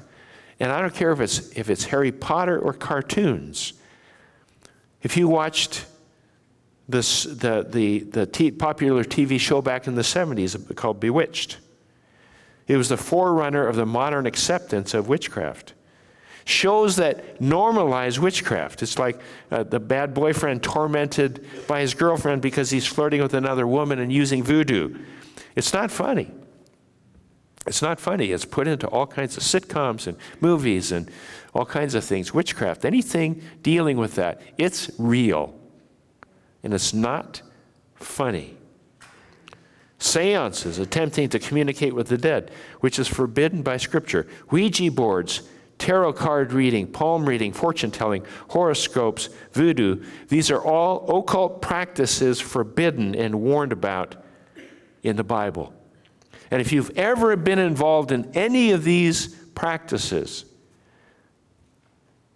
[0.62, 3.74] And I don't care if it's, if it's Harry Potter or cartoons.
[5.02, 5.86] If you watched
[6.88, 11.58] this, the, the, the t- popular TV show back in the 70s called Bewitched,
[12.66, 15.74] it was the forerunner of the modern acceptance of witchcraft
[16.46, 18.84] shows that normalize witchcraft.
[18.84, 19.20] It's like
[19.52, 24.12] uh, the bad boyfriend tormented by his girlfriend because he's flirting with another woman and
[24.12, 24.98] using voodoo.
[25.56, 26.32] It's not funny.
[27.66, 28.32] It's not funny.
[28.32, 31.10] It's put into all kinds of sitcoms and movies and
[31.54, 32.34] all kinds of things.
[32.34, 35.58] Witchcraft, anything dealing with that, it's real.
[36.62, 37.42] And it's not
[37.96, 38.58] funny.
[39.98, 42.52] Seances, attempting to communicate with the dead,
[42.82, 44.28] which is forbidden by Scripture.
[44.52, 45.44] Ouija boards,
[45.78, 50.04] tarot card reading, palm reading, fortune telling, horoscopes, voodoo.
[50.30, 54.16] These are all occult practices forbidden and warned about
[55.04, 55.74] in the Bible.
[56.52, 60.46] And if you've ever been involved in any of these practices,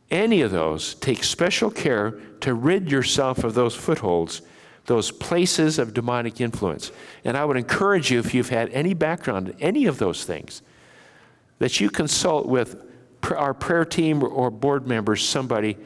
[0.10, 4.42] any of those, take special care to rid yourself of those footholds,
[4.86, 6.92] those places of demonic influence.
[7.26, 10.62] And I would encourage you, if you've had any background in any of those things,
[11.60, 12.84] that you consult with
[13.36, 15.78] our prayer team or board members somebody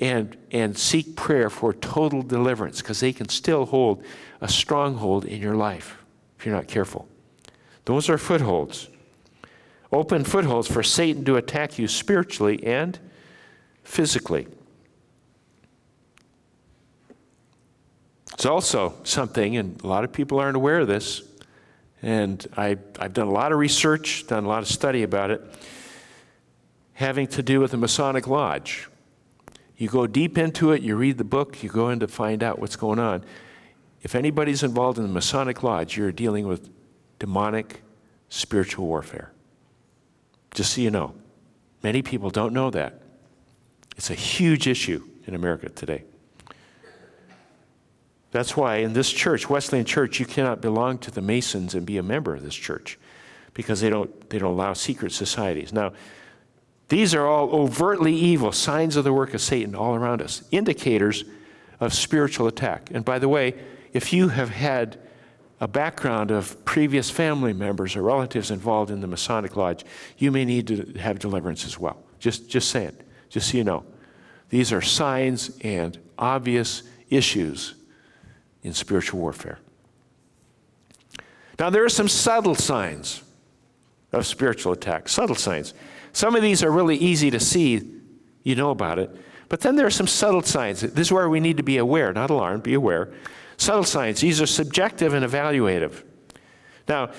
[0.00, 4.04] and, and seek prayer for total deliverance because they can still hold
[4.40, 5.98] a stronghold in your life
[6.38, 7.08] if you're not careful.
[7.84, 8.88] Those are footholds.
[9.90, 12.98] Open footholds for Satan to attack you spiritually and
[13.82, 14.46] physically.
[18.34, 21.22] It's also something, and a lot of people aren't aware of this,
[22.02, 25.42] and I, I've done a lot of research, done a lot of study about it
[26.98, 28.88] having to do with the Masonic Lodge.
[29.76, 32.58] You go deep into it, you read the book, you go in to find out
[32.58, 33.24] what's going on.
[34.02, 36.68] If anybody's involved in the Masonic Lodge, you're dealing with
[37.20, 37.82] demonic
[38.30, 39.30] spiritual warfare.
[40.52, 41.14] Just so you know.
[41.84, 43.00] Many people don't know that.
[43.96, 46.02] It's a huge issue in America today.
[48.32, 51.96] That's why in this church, Wesleyan Church, you cannot belong to the Masons and be
[51.96, 52.98] a member of this church
[53.54, 55.72] because they don't, they don't allow secret societies.
[55.72, 55.92] Now,
[56.88, 61.24] these are all overtly evil, signs of the work of Satan all around us, indicators
[61.80, 62.90] of spiritual attack.
[62.92, 63.54] And by the way,
[63.92, 64.98] if you have had
[65.60, 69.84] a background of previous family members or relatives involved in the Masonic Lodge,
[70.16, 72.02] you may need to have deliverance as well.
[72.18, 73.84] Just, just say it, just so you know.
[74.48, 77.74] These are signs and obvious issues
[78.62, 79.58] in spiritual warfare.
[81.58, 83.22] Now, there are some subtle signs
[84.12, 85.74] of spiritual attack, subtle signs.
[86.12, 87.82] Some of these are really easy to see,
[88.42, 89.10] you know about it.
[89.48, 90.80] But then there are some subtle signs.
[90.80, 93.12] This is where we need to be aware, not alarmed, be aware.
[93.56, 96.04] Subtle signs, these are subjective and evaluative.
[96.86, 97.10] Now,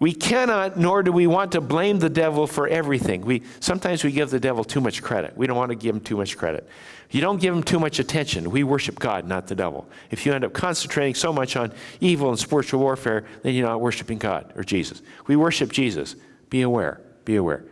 [0.00, 3.22] we cannot nor do we want to blame the devil for everything.
[3.22, 5.36] We, sometimes we give the devil too much credit.
[5.36, 6.68] We don't want to give him too much credit.
[7.10, 8.50] You don't give him too much attention.
[8.50, 9.88] We worship God, not the devil.
[10.10, 13.80] If you end up concentrating so much on evil and spiritual warfare, then you're not
[13.80, 15.02] worshiping God or Jesus.
[15.26, 16.14] We worship Jesus.
[16.48, 17.00] Be aware.
[17.24, 17.64] Be aware.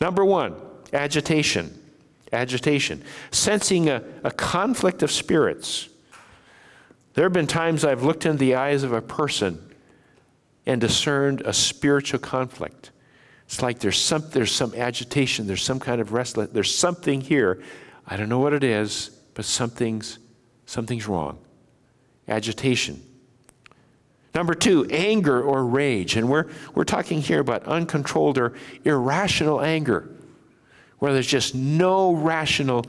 [0.00, 0.54] Number one,
[0.92, 1.78] agitation.
[2.32, 3.02] Agitation.
[3.30, 5.88] Sensing a, a conflict of spirits.
[7.14, 9.74] There have been times I've looked into the eyes of a person
[10.66, 12.90] and discerned a spiritual conflict.
[13.46, 17.62] It's like there's some, there's some agitation, there's some kind of restless, there's something here.
[18.06, 20.18] I don't know what it is, but something's,
[20.66, 21.38] something's wrong.
[22.28, 23.02] Agitation.
[24.38, 26.14] Number two, anger or rage.
[26.14, 28.52] And we're, we're talking here about uncontrolled or
[28.84, 30.08] irrational anger,
[31.00, 32.86] where there's just no rational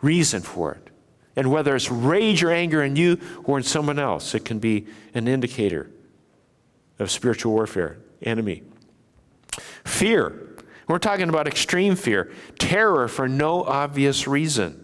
[0.00, 0.88] reason for it.
[1.36, 4.86] And whether it's rage or anger in you or in someone else, it can be
[5.12, 5.90] an indicator
[6.98, 8.62] of spiritual warfare, enemy.
[9.84, 10.56] Fear.
[10.88, 14.81] We're talking about extreme fear, terror for no obvious reason.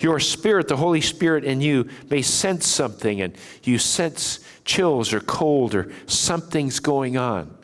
[0.00, 5.20] Your spirit, the Holy Spirit in you, may sense something and you sense chills or
[5.20, 7.56] cold or something's going on.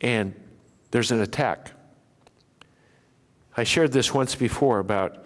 [0.00, 0.34] And
[0.90, 1.72] there's an attack.
[3.56, 5.24] I shared this once before about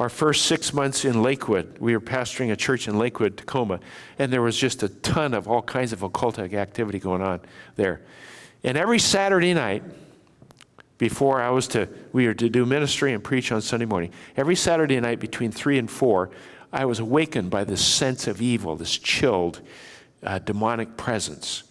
[0.00, 3.80] our first six months in Lakewood, we were pastoring a church in Lakewood, Tacoma,
[4.18, 7.40] and there was just a ton of all kinds of occultic activity going on
[7.76, 8.00] there.
[8.64, 9.82] And every Saturday night,
[11.00, 14.54] before I was to, we were to do ministry and preach on Sunday morning, every
[14.54, 16.28] Saturday night between three and four,
[16.74, 19.62] I was awakened by this sense of evil, this chilled,
[20.22, 21.62] uh, demonic presence.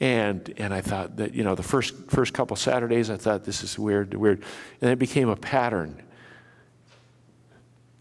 [0.00, 3.62] And, and I thought that, you know, the first, first couple Saturdays, I thought this
[3.62, 4.42] is weird, weird.
[4.80, 6.02] And it became a pattern.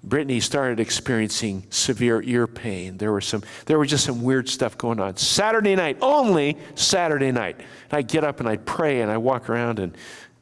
[0.01, 2.97] Brittany started experiencing severe ear pain.
[2.97, 5.17] There were some, there was just some weird stuff going on.
[5.17, 7.59] Saturday night, only Saturday night.
[7.91, 9.97] I'd get up and I'd pray and I'd walk around and,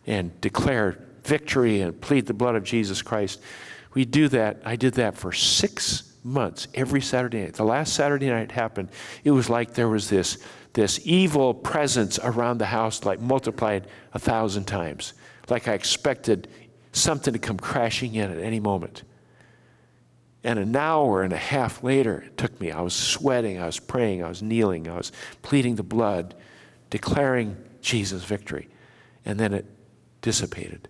[0.07, 3.41] and declare victory and plead the blood of Jesus Christ.
[3.93, 4.61] We do that.
[4.65, 7.53] I did that for six months, every Saturday night.
[7.53, 8.89] The last Saturday night happened,
[9.23, 10.37] it was like there was this,
[10.73, 15.13] this evil presence around the house, like multiplied a thousand times.
[15.49, 16.47] Like I expected
[16.93, 19.03] something to come crashing in at any moment.
[20.43, 22.71] And an hour and a half later, it took me.
[22.71, 26.35] I was sweating, I was praying, I was kneeling, I was pleading the blood,
[26.89, 28.69] declaring Jesus' victory.
[29.25, 29.65] And then it
[30.27, 30.87] dissipated.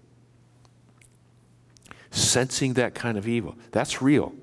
[2.11, 3.55] Sensing that kind of evil.
[3.71, 4.33] That's real.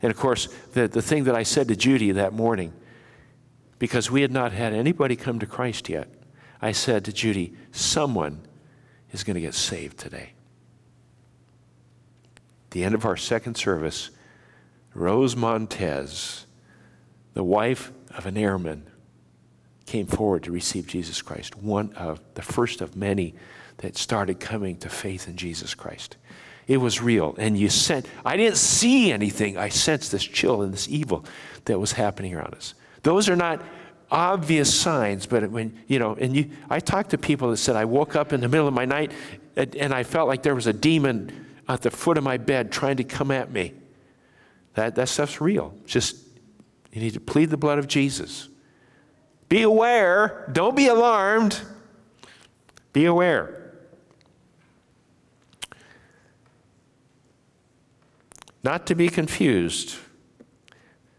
[0.00, 2.72] And of course, the, the thing that I said to Judy that morning,
[3.78, 6.08] because we had not had anybody come to Christ yet,
[6.62, 8.40] I said to Judy, someone
[9.12, 10.32] is going to get saved today
[12.76, 14.10] the end of our second service,
[14.92, 16.44] Rose Montez,
[17.32, 18.86] the wife of an airman,
[19.86, 23.34] came forward to receive Jesus Christ, one of the first of many
[23.78, 26.16] that started coming to faith in Jesus Christ.
[26.66, 27.34] It was real.
[27.38, 29.56] And you sent, I didn't see anything.
[29.56, 31.24] I sensed this chill and this evil
[31.66, 32.74] that was happening around us.
[33.02, 33.62] Those are not
[34.10, 37.84] obvious signs, but when, you know, and you, I talked to people that said, I
[37.84, 39.12] woke up in the middle of my night
[39.56, 42.72] and, and I felt like there was a demon at the foot of my bed
[42.72, 43.74] trying to come at me.
[44.74, 45.74] That, that stuff's real.
[45.86, 46.16] Just,
[46.92, 48.48] you need to plead the blood of Jesus.
[49.48, 50.48] Be aware.
[50.52, 51.60] Don't be alarmed.
[52.92, 53.65] Be aware.
[58.62, 59.96] Not to be confused.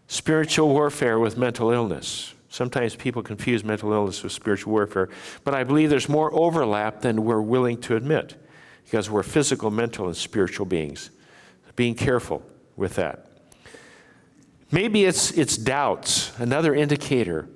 [0.08, 2.34] Spiritual warfare with mental illness.
[2.50, 5.10] Sometimes people confuse mental illness with spiritual warfare,
[5.44, 8.36] but I believe there's more overlap than we're willing to admit
[8.84, 11.12] because we're physical, mental, and spiritual beings.
[11.76, 12.42] Being careful
[12.76, 13.28] with that.
[14.72, 17.48] Maybe it's, it's doubts, another indicator.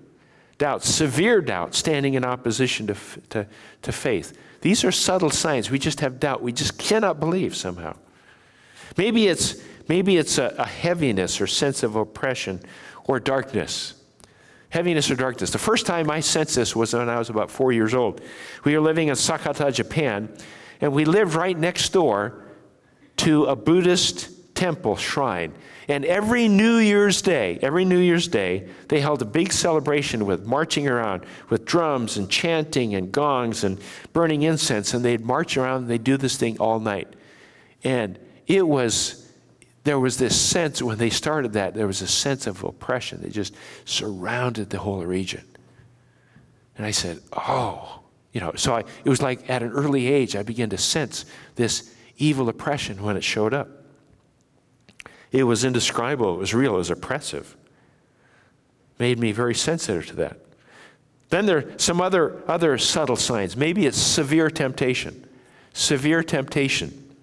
[0.57, 2.95] Doubts, severe doubt, standing in opposition to,
[3.29, 3.47] to,
[3.81, 4.37] to faith.
[4.61, 5.71] These are subtle signs.
[5.71, 6.43] We just have doubt.
[6.43, 7.95] We just cannot believe somehow.
[8.97, 9.55] Maybe it's,
[9.91, 12.61] maybe it's a, a heaviness or sense of oppression
[13.03, 13.93] or darkness.
[14.69, 15.51] Heaviness or darkness.
[15.51, 18.21] The first time I sensed this was when I was about four years old.
[18.63, 20.33] We were living in Sakata, Japan,
[20.79, 22.41] and we lived right next door
[23.17, 25.51] to a Buddhist temple shrine.
[25.89, 30.45] And every New Year's Day, every New Year's Day, they held a big celebration with
[30.45, 33.77] marching around with drums and chanting and gongs and
[34.13, 34.93] burning incense.
[34.93, 37.13] And they'd march around and they'd do this thing all night.
[37.83, 38.17] And
[38.47, 39.20] it was,
[39.83, 43.31] there was this sense, when they started that, there was a sense of oppression that
[43.31, 43.55] just
[43.85, 45.43] surrounded the whole region.
[46.77, 48.01] And I said, oh,
[48.31, 51.25] you know, so I, it was like at an early age, I began to sense
[51.55, 53.67] this evil oppression when it showed up.
[55.31, 57.55] It was indescribable, it was real, it was oppressive.
[58.99, 60.37] Made me very sensitive to that.
[61.29, 63.55] Then there are some other, other subtle signs.
[63.55, 65.27] Maybe it's severe temptation.
[65.73, 67.15] Severe temptation.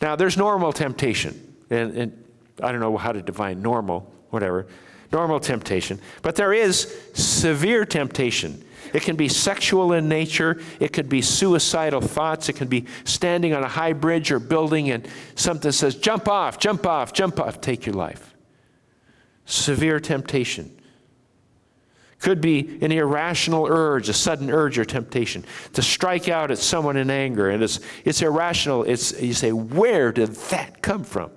[0.00, 2.24] Now, there's normal temptation, and, and
[2.62, 4.66] I don't know how to define normal, whatever.
[5.12, 6.00] Normal temptation.
[6.22, 8.64] But there is severe temptation.
[8.92, 10.60] It can be sexual in nature.
[10.80, 12.48] It could be suicidal thoughts.
[12.48, 16.58] It can be standing on a high bridge or building and something says, jump off,
[16.58, 18.34] jump off, jump off, take your life.
[19.44, 20.72] Severe temptation.
[22.18, 25.44] Could be an irrational urge, a sudden urge or temptation
[25.74, 27.50] to strike out at someone in anger.
[27.50, 28.84] And it's, it's irrational.
[28.84, 31.30] It's, you say, where did that come from?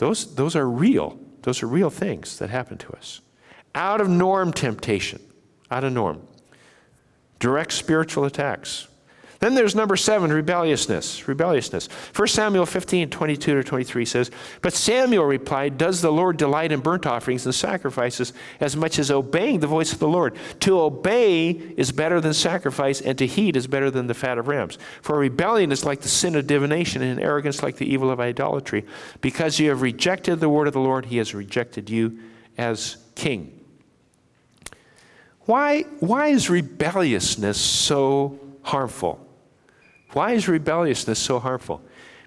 [0.00, 1.18] Those, those are real.
[1.42, 3.20] Those are real things that happen to us.
[3.74, 5.20] Out of norm temptation.
[5.70, 6.26] Out of norm
[7.38, 8.88] direct spiritual attacks.
[9.40, 11.26] Then there's number seven, rebelliousness.
[11.26, 11.88] Rebelliousness.
[12.14, 14.30] 1 Samuel 15, 22 to 23 says,
[14.60, 19.10] But Samuel replied, Does the Lord delight in burnt offerings and sacrifices as much as
[19.10, 20.36] obeying the voice of the Lord?
[20.60, 24.46] To obey is better than sacrifice, and to heed is better than the fat of
[24.46, 24.76] rams.
[25.00, 28.84] For rebellion is like the sin of divination, and arrogance like the evil of idolatry.
[29.22, 32.18] Because you have rejected the word of the Lord, he has rejected you
[32.58, 33.58] as king.
[35.46, 39.28] Why, why is rebelliousness so harmful?
[40.12, 41.82] Why is rebelliousness so harmful?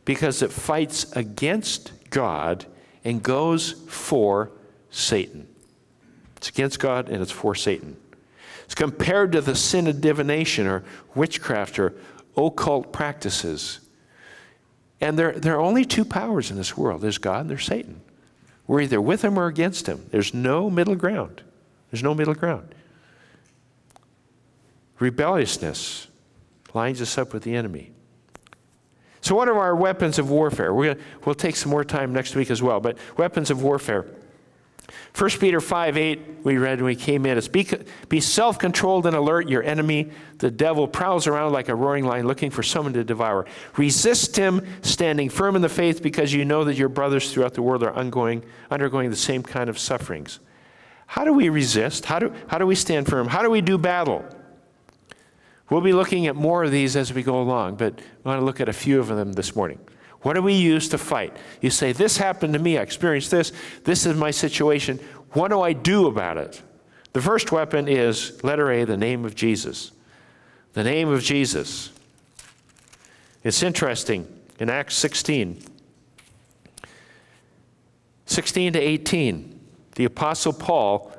[0.05, 2.65] Because it fights against God
[3.03, 4.51] and goes for
[4.89, 5.47] Satan.
[6.37, 7.97] It's against God and it's for Satan.
[8.65, 10.83] It's compared to the sin of divination or
[11.15, 11.93] witchcraft or
[12.37, 13.79] occult practices.
[15.01, 18.01] And there, there are only two powers in this world there's God and there's Satan.
[18.65, 20.05] We're either with him or against him.
[20.11, 21.41] There's no middle ground.
[21.91, 22.73] There's no middle ground.
[24.99, 26.07] Rebelliousness
[26.73, 27.91] lines us up with the enemy.
[29.21, 30.73] So, what are our weapons of warfare?
[30.73, 30.93] we
[31.25, 34.05] will take some more time next week as well, but weapons of warfare.
[35.15, 37.67] 1 Peter 5 8, we read when we came in, it's be,
[38.09, 39.47] be self controlled and alert.
[39.47, 43.45] Your enemy, the devil, prowls around like a roaring lion looking for someone to devour.
[43.77, 47.61] Resist him, standing firm in the faith, because you know that your brothers throughout the
[47.61, 50.39] world are ongoing, undergoing the same kind of sufferings.
[51.05, 52.05] How do we resist?
[52.05, 53.27] How do, how do we stand firm?
[53.27, 54.25] How do we do battle?
[55.69, 58.45] We'll be looking at more of these as we go along, but I want to
[58.45, 59.79] look at a few of them this morning.
[60.21, 61.35] What do we use to fight?
[61.61, 62.77] You say, This happened to me.
[62.77, 63.51] I experienced this.
[63.83, 64.99] This is my situation.
[65.31, 66.61] What do I do about it?
[67.13, 69.91] The first weapon is, letter A, the name of Jesus.
[70.73, 71.91] The name of Jesus.
[73.43, 74.27] It's interesting
[74.59, 75.61] in Acts 16,
[78.25, 79.59] 16 to 18,
[79.95, 81.11] the Apostle Paul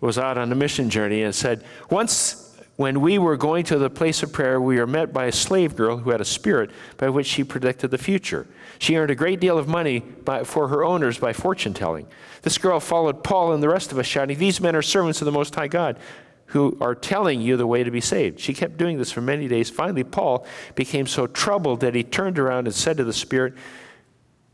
[0.00, 2.47] was out on a mission journey and said, Once
[2.78, 5.74] when we were going to the place of prayer, we were met by a slave
[5.74, 8.46] girl who had a spirit by which she predicted the future.
[8.78, 12.06] She earned a great deal of money by, for her owners by fortune telling.
[12.42, 15.24] This girl followed Paul and the rest of us, shouting, These men are servants of
[15.24, 15.98] the Most High God
[16.46, 18.38] who are telling you the way to be saved.
[18.38, 19.68] She kept doing this for many days.
[19.68, 23.54] Finally, Paul became so troubled that he turned around and said to the spirit,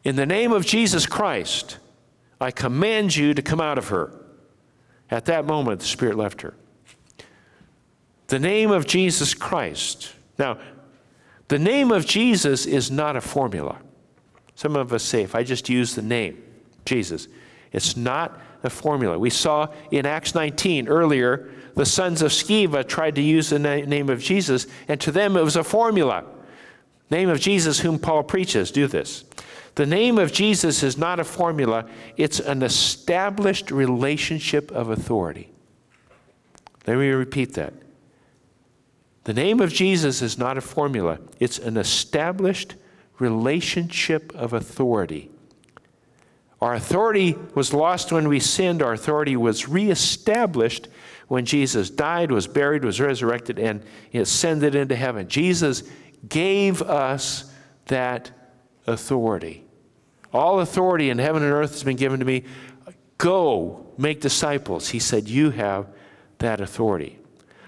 [0.02, 1.76] In the name of Jesus Christ,
[2.40, 4.18] I command you to come out of her.
[5.10, 6.54] At that moment, the spirit left her.
[8.35, 10.12] The name of Jesus Christ.
[10.41, 10.59] Now,
[11.47, 13.78] the name of Jesus is not a formula.
[14.57, 16.43] Some of us say, if I just use the name,
[16.85, 17.28] Jesus,
[17.70, 19.20] it's not a formula.
[19.20, 23.87] We saw in Acts 19 earlier, the sons of Sceva tried to use the na-
[23.87, 26.24] name of Jesus, and to them it was a formula.
[27.12, 29.22] Name of Jesus, whom Paul preaches, do this.
[29.76, 35.53] The name of Jesus is not a formula, it's an established relationship of authority.
[36.85, 37.74] Let me repeat that.
[39.24, 42.74] The name of Jesus is not a formula, it's an established
[43.18, 45.30] relationship of authority.
[46.60, 50.88] Our authority was lost when we sinned, our authority was reestablished
[51.28, 55.28] when Jesus died, was buried, was resurrected, and ascended into heaven.
[55.28, 55.82] Jesus
[56.28, 57.52] gave us
[57.86, 58.30] that
[58.86, 59.64] authority.
[60.32, 62.44] All authority in heaven and earth has been given to me.
[63.18, 64.88] Go make disciples.
[64.88, 65.86] He said, You have
[66.38, 67.18] that authority.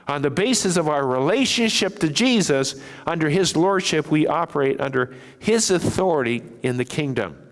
[0.09, 5.71] On the basis of our relationship to Jesus, under His Lordship, we operate under His
[5.71, 7.43] authority in the kingdom.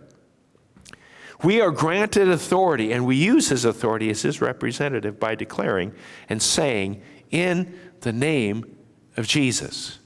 [1.43, 5.93] We are granted authority, and we use His authority as His representative by declaring
[6.29, 8.77] and saying, In the name
[9.17, 9.99] of Jesus.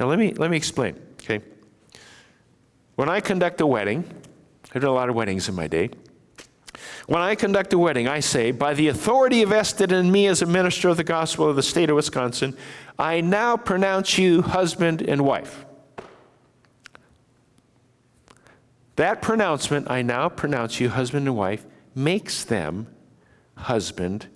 [0.00, 1.42] Now, let me, let me explain, okay?
[2.96, 4.04] When I conduct a wedding,
[4.74, 5.90] I've done a lot of weddings in my day.
[7.06, 10.46] When I conduct a wedding, I say, by the authority vested in me as a
[10.46, 12.56] minister of the gospel of the state of Wisconsin,
[12.98, 15.64] I now pronounce you husband and wife.
[18.96, 21.64] That pronouncement, I now pronounce you husband and wife,
[21.94, 22.88] makes them
[23.56, 24.28] husband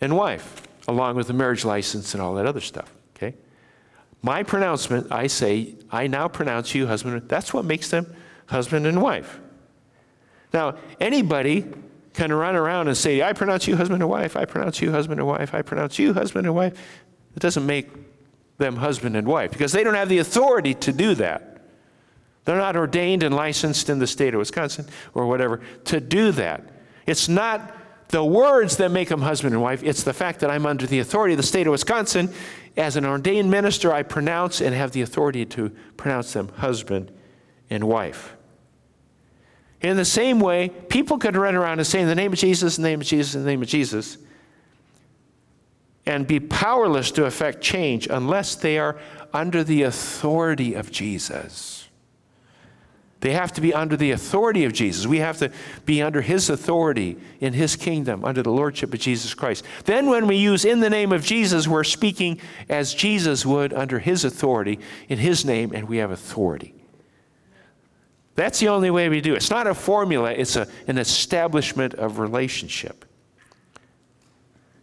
[0.00, 2.92] and wife, along with the marriage license and all that other stuff.
[3.16, 3.34] Okay?
[4.22, 7.28] My pronouncement, I say, I now pronounce you husband.
[7.28, 8.14] That's what makes them
[8.46, 9.40] husband and wife.
[10.52, 11.64] Now, anybody
[12.14, 15.20] can run around and say, I pronounce you husband and wife, I pronounce you husband
[15.20, 16.78] and wife, I pronounce you husband and wife.
[17.36, 17.88] It doesn't make
[18.58, 21.50] them husband and wife because they don't have the authority to do that.
[22.44, 26.62] They're not ordained and licensed in the state of Wisconsin or whatever to do that.
[27.06, 27.76] It's not
[28.08, 31.00] the words that make them husband and wife, it's the fact that I'm under the
[31.00, 32.32] authority of the state of Wisconsin.
[32.76, 37.10] As an ordained minister, I pronounce and have the authority to pronounce them husband
[37.70, 38.36] and wife.
[39.84, 42.78] In the same way, people could run around and say, in the name of Jesus,
[42.78, 44.16] in the name of Jesus, in the name of Jesus,
[46.06, 48.98] and be powerless to effect change unless they are
[49.34, 51.88] under the authority of Jesus.
[53.20, 55.06] They have to be under the authority of Jesus.
[55.06, 55.50] We have to
[55.84, 59.64] be under His authority in His kingdom, under the Lordship of Jesus Christ.
[59.84, 63.98] Then, when we use in the name of Jesus, we're speaking as Jesus would under
[63.98, 64.78] His authority,
[65.10, 66.74] in His name, and we have authority.
[68.34, 69.36] That's the only way we do it.
[69.36, 73.04] It's not a formula, it's a, an establishment of relationship.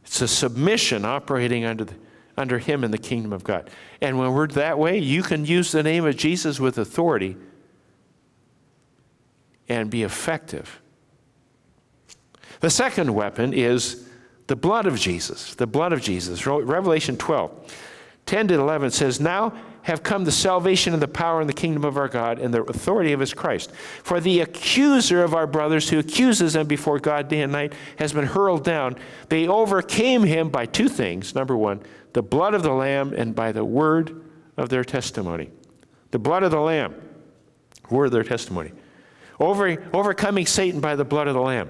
[0.06, 1.94] It's a submission operating under, the,
[2.38, 3.70] under Him in the kingdom of God.
[4.02, 7.38] And when we're that way, you can use the name of Jesus with authority
[9.70, 10.82] and be effective.
[12.60, 14.08] The second weapon is
[14.48, 15.56] the blood of Jesus.
[15.56, 16.46] The blood of Jesus.
[16.46, 17.74] Revelation 12,
[18.26, 19.54] 10 to 11 says, Now
[19.84, 22.64] have come the salvation and the power and the kingdom of our God and the
[22.64, 23.72] authority of his Christ.
[24.04, 28.14] For the accuser of our brothers who accuses them before God day and night has
[28.14, 28.96] been hurled down.
[29.30, 31.34] They overcame him by two things.
[31.34, 31.82] Number one,
[32.14, 34.24] the blood of the Lamb and by the word
[34.58, 35.50] of their testimony.
[36.12, 36.96] The blood of the Lamb,
[37.90, 38.72] word of their testimony.
[39.40, 41.70] Over, overcoming Satan by the blood of the Lamb.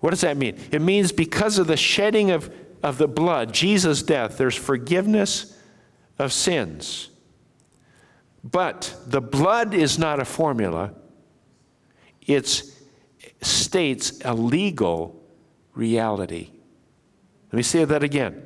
[0.00, 0.58] What does that mean?
[0.70, 2.52] It means because of the shedding of,
[2.82, 5.57] of the blood, Jesus' death, there's forgiveness
[6.18, 7.10] of sins.
[8.44, 10.92] But the blood is not a formula,
[12.26, 12.62] it
[13.42, 15.22] states a legal
[15.74, 16.50] reality.
[17.52, 18.44] Let me say that again.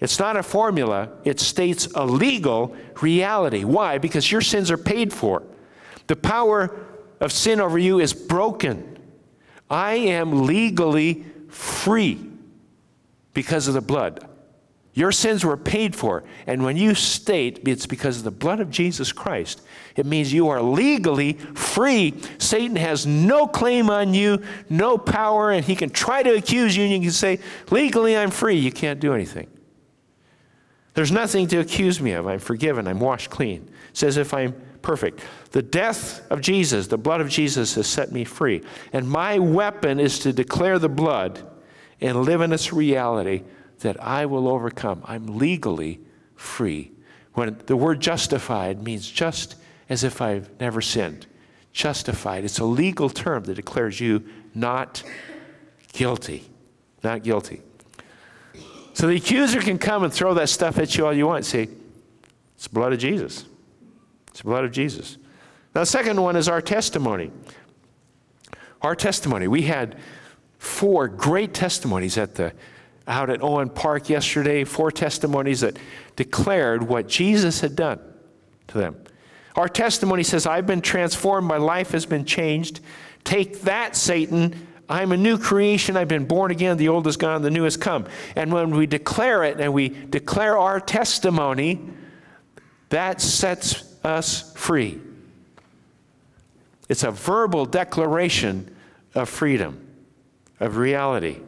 [0.00, 3.64] It's not a formula, it states a legal reality.
[3.64, 3.98] Why?
[3.98, 5.42] Because your sins are paid for.
[6.06, 6.86] The power
[7.20, 8.98] of sin over you is broken.
[9.68, 12.18] I am legally free
[13.34, 14.26] because of the blood.
[14.98, 16.24] Your sins were paid for.
[16.48, 19.62] And when you state it's because of the blood of Jesus Christ,
[19.94, 22.14] it means you are legally free.
[22.38, 26.82] Satan has no claim on you, no power, and he can try to accuse you,
[26.82, 27.38] and you can say,
[27.70, 28.56] Legally, I'm free.
[28.56, 29.46] You can't do anything.
[30.94, 32.26] There's nothing to accuse me of.
[32.26, 32.88] I'm forgiven.
[32.88, 33.70] I'm washed clean.
[33.90, 35.20] It says if I'm perfect.
[35.52, 38.62] The death of Jesus, the blood of Jesus, has set me free.
[38.92, 41.40] And my weapon is to declare the blood
[42.00, 43.44] and live in its reality
[43.80, 45.02] that I will overcome.
[45.04, 46.00] I'm legally
[46.34, 46.92] free.
[47.34, 49.56] When the word justified means just
[49.88, 51.26] as if I've never sinned.
[51.72, 52.44] Justified.
[52.44, 54.24] It's a legal term that declares you
[54.54, 55.02] not
[55.92, 56.48] guilty.
[57.02, 57.62] Not guilty.
[58.94, 61.44] So the accuser can come and throw that stuff at you all you want.
[61.44, 61.68] See,
[62.56, 63.44] it's the blood of Jesus.
[64.28, 65.16] It's the blood of Jesus.
[65.74, 67.30] Now, the second one is our testimony.
[68.82, 69.46] Our testimony.
[69.46, 69.96] We had
[70.58, 72.52] four great testimonies at the
[73.08, 75.78] out at Owen Park yesterday, four testimonies that
[76.14, 77.98] declared what Jesus had done
[78.68, 78.96] to them.
[79.56, 82.80] Our testimony says, I've been transformed, my life has been changed.
[83.24, 84.68] Take that, Satan.
[84.88, 85.96] I'm a new creation.
[85.96, 86.76] I've been born again.
[86.76, 88.06] The old is gone, the new has come.
[88.36, 91.80] And when we declare it and we declare our testimony,
[92.90, 95.00] that sets us free.
[96.88, 98.74] It's a verbal declaration
[99.14, 99.86] of freedom,
[100.60, 101.40] of reality.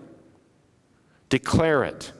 [1.30, 2.12] Declare it.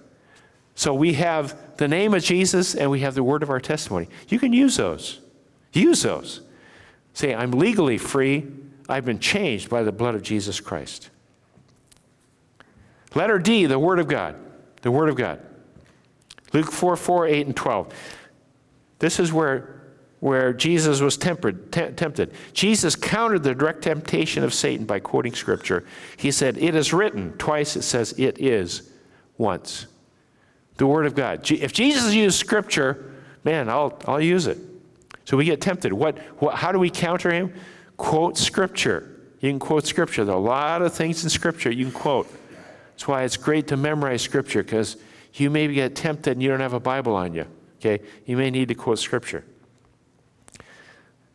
[0.75, 4.09] So we have the name of Jesus and we have the word of our testimony.
[4.29, 5.21] You can use those.
[5.73, 6.41] Use those.
[7.13, 8.47] Say, I'm legally free.
[8.89, 11.11] I've been changed by the blood of Jesus Christ.
[13.15, 14.37] Letter D, the Word of God.
[14.83, 15.41] The Word of God.
[16.53, 17.93] Luke 4 4, 8, and 12.
[18.99, 19.83] This is where,
[20.21, 22.33] where Jesus was tempered, t- tempted.
[22.53, 25.85] Jesus countered the direct temptation of Satan by quoting Scripture.
[26.17, 27.33] He said, It is written.
[27.39, 28.91] Twice it says, It is
[29.41, 29.87] once.
[30.77, 31.51] The Word of God.
[31.51, 33.13] If Jesus used Scripture,
[33.43, 34.59] man, I'll, I'll use it.
[35.25, 35.93] So we get tempted.
[35.93, 37.53] What, what, how do we counter him?
[37.97, 39.21] Quote Scripture.
[39.41, 40.25] You can quote Scripture.
[40.25, 42.29] There are a lot of things in Scripture you can quote.
[42.91, 44.97] That's why it's great to memorize Scripture because
[45.35, 47.47] you may get tempted and you don't have a Bible on you.
[47.79, 48.05] Okay?
[48.27, 49.45] You may need to quote Scripture.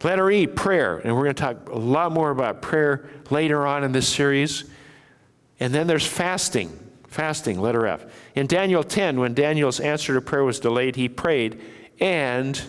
[0.04, 0.98] Letter E, prayer.
[0.98, 4.66] And we're going to talk a lot more about prayer later on in this series.
[5.60, 6.85] And then there's fasting.
[7.16, 8.04] Fasting, letter F.
[8.36, 11.62] In Daniel 10, when Daniel's answer to prayer was delayed, he prayed
[12.02, 12.62] and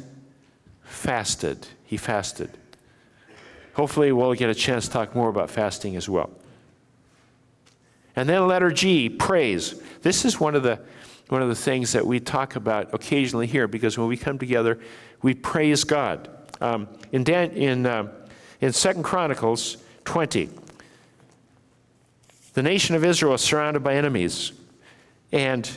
[0.84, 1.66] fasted.
[1.84, 2.50] He fasted.
[3.74, 6.30] Hopefully, we'll get a chance to talk more about fasting as well.
[8.14, 9.82] And then letter G, praise.
[10.02, 10.78] This is one of the
[11.26, 14.78] one of the things that we talk about occasionally here because when we come together,
[15.22, 16.28] we praise God.
[16.60, 18.12] Um, in Dan, in uh,
[18.60, 20.50] in Second Chronicles 20,
[22.56, 24.52] the nation of Israel is surrounded by enemies,
[25.30, 25.70] and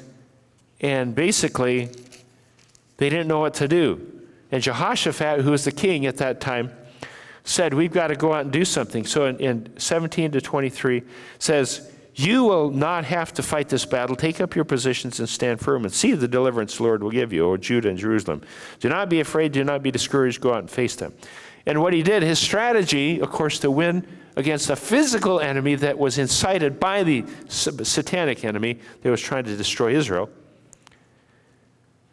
[0.80, 1.90] and basically
[2.96, 4.24] they didn't know what to do.
[4.50, 6.72] And Jehoshaphat, who was the king at that time,
[7.44, 9.06] said, We've got to go out and do something.
[9.06, 11.04] So in, in 17 to 23
[11.38, 14.16] says, You will not have to fight this battle.
[14.16, 17.34] Take up your positions and stand firm and see the deliverance the Lord will give
[17.34, 18.42] you, O Judah and Jerusalem.
[18.80, 21.14] Do not be afraid, do not be discouraged, go out and face them.
[21.66, 24.08] And what he did, his strategy, of course, to win
[24.40, 29.56] against a physical enemy that was incited by the satanic enemy that was trying to
[29.56, 30.30] destroy Israel,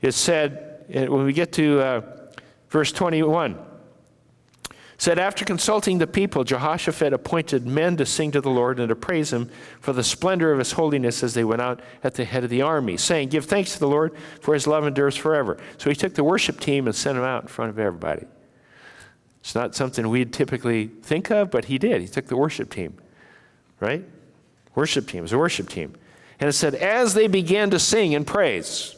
[0.02, 2.00] it said, when we get to uh,
[2.68, 3.58] Verse 21
[4.98, 8.96] said, After consulting the people, Jehoshaphat appointed men to sing to the Lord and to
[8.96, 9.50] praise him
[9.80, 12.62] for the splendor of his holiness as they went out at the head of the
[12.62, 15.58] army, saying, Give thanks to the Lord, for his love endures forever.
[15.78, 18.26] So he took the worship team and sent them out in front of everybody.
[19.46, 22.00] It's not something we'd typically think of, but he did.
[22.00, 22.94] He took the worship team,
[23.78, 24.04] right?
[24.74, 25.20] Worship team.
[25.20, 25.94] It was a worship team.
[26.40, 28.96] And it said, As they began to sing and praise,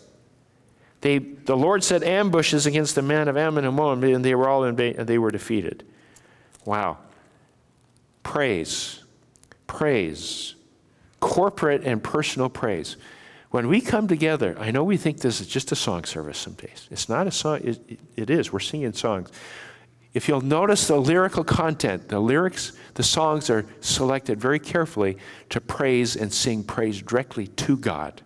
[1.03, 4.49] they, the Lord set ambushes against the men of Ammon and Moab, and they were
[4.49, 5.85] all in and they were defeated.
[6.65, 6.97] Wow.
[8.23, 9.05] Praise.
[9.67, 10.55] Praise.
[11.21, 12.97] Corporate and personal praise.
[13.51, 16.55] When we come together, I know we think this is just a song service some
[16.55, 16.89] days.
[16.91, 18.51] It's not a song, it, it is.
[18.51, 19.31] We're singing songs.
[20.15, 25.19] If you'll notice the lyrical content, the lyrics, the songs are selected very carefully
[25.51, 28.23] to praise and sing praise directly to God,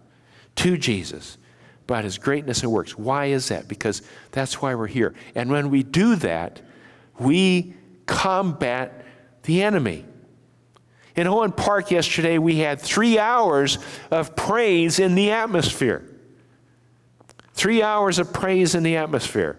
[0.57, 1.39] to Jesus
[1.85, 2.97] about his greatness and works.
[2.97, 3.69] Why is that?
[3.69, 5.15] Because that's why we're here.
[5.35, 6.63] And when we do that,
[7.19, 7.75] we
[8.07, 9.05] combat
[9.43, 10.05] the enemy.
[11.17, 13.79] In Owen Park yesterday, we had three hours
[14.11, 16.09] of praise in the atmosphere.
[17.53, 19.59] Three hours of praise in the atmosphere.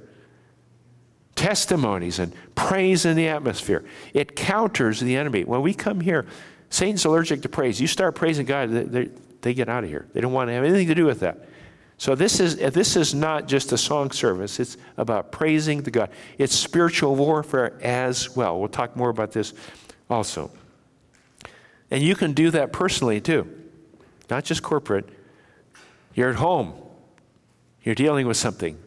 [1.35, 3.83] Testimonies and praise in the atmosphere.
[4.13, 5.43] It counters the enemy.
[5.43, 6.25] When we come here,
[6.69, 7.79] Satan's allergic to praise.
[7.81, 9.09] You start praising God, they, they,
[9.41, 10.07] they get out of here.
[10.13, 11.47] They don't want to have anything to do with that.
[11.97, 14.59] So this is this is not just a song service.
[14.59, 16.09] It's about praising the God.
[16.37, 18.59] It's spiritual warfare as well.
[18.59, 19.53] We'll talk more about this
[20.09, 20.51] also.
[21.91, 23.47] And you can do that personally too.
[24.29, 25.07] Not just corporate.
[26.13, 26.73] You're at home.
[27.83, 28.77] You're dealing with something.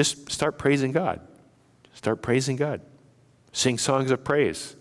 [0.00, 1.20] Just start praising God.
[1.92, 2.80] Start praising God.
[3.52, 4.74] Sing songs of praise.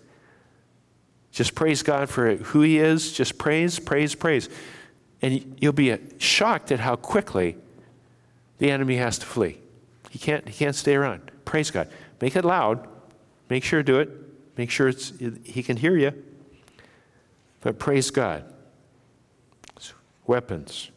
[1.30, 3.12] Just praise God for who He is.
[3.12, 4.48] Just praise, praise, praise.
[5.22, 7.58] And you'll be shocked at how quickly
[8.60, 9.58] the enemy has to flee.
[10.10, 11.30] He can't, he can't stay around.
[11.44, 11.90] Praise God.
[12.22, 12.88] Make it loud.
[13.50, 14.10] Make sure to do it.
[14.56, 15.12] Make sure it's,
[15.44, 16.14] he can hear you.
[17.60, 18.46] But praise God.
[20.26, 20.92] Weapons.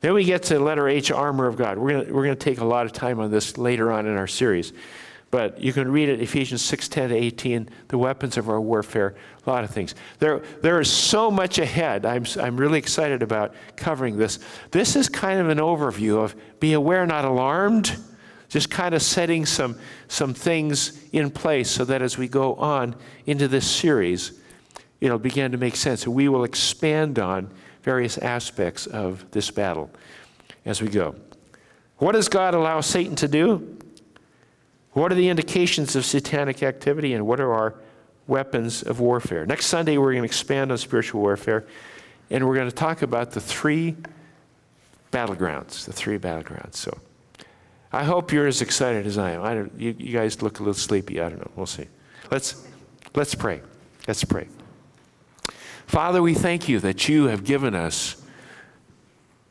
[0.00, 1.78] Then we get to letter H, armor of God.
[1.78, 4.26] We're going we're to take a lot of time on this later on in our
[4.26, 4.72] series.
[5.30, 9.14] But you can read it, Ephesians 6 10 to 18, the weapons of our warfare,
[9.46, 9.94] a lot of things.
[10.18, 12.04] There, there is so much ahead.
[12.04, 14.40] I'm, I'm really excited about covering this.
[14.72, 17.96] This is kind of an overview of be aware, not alarmed,
[18.48, 19.78] just kind of setting some,
[20.08, 24.32] some things in place so that as we go on into this series,
[25.00, 26.08] it'll begin to make sense.
[26.08, 27.50] We will expand on
[27.82, 29.90] various aspects of this battle
[30.64, 31.14] as we go.
[31.98, 33.78] What does God allow Satan to do?
[34.92, 37.74] What are the indications of satanic activity, and what are our
[38.26, 39.46] weapons of warfare?
[39.46, 41.64] Next Sunday, we're going to expand on spiritual warfare,
[42.30, 43.96] and we're going to talk about the three
[45.12, 45.84] battlegrounds.
[45.84, 46.74] The three battlegrounds.
[46.74, 46.98] So
[47.92, 49.42] I hope you're as excited as I am.
[49.42, 51.20] I don't, you, you guys look a little sleepy.
[51.20, 51.50] I don't know.
[51.56, 51.86] We'll see.
[52.30, 52.66] Let's,
[53.14, 53.60] let's pray.
[54.06, 54.48] Let's pray.
[55.90, 58.14] Father, we thank you that you have given us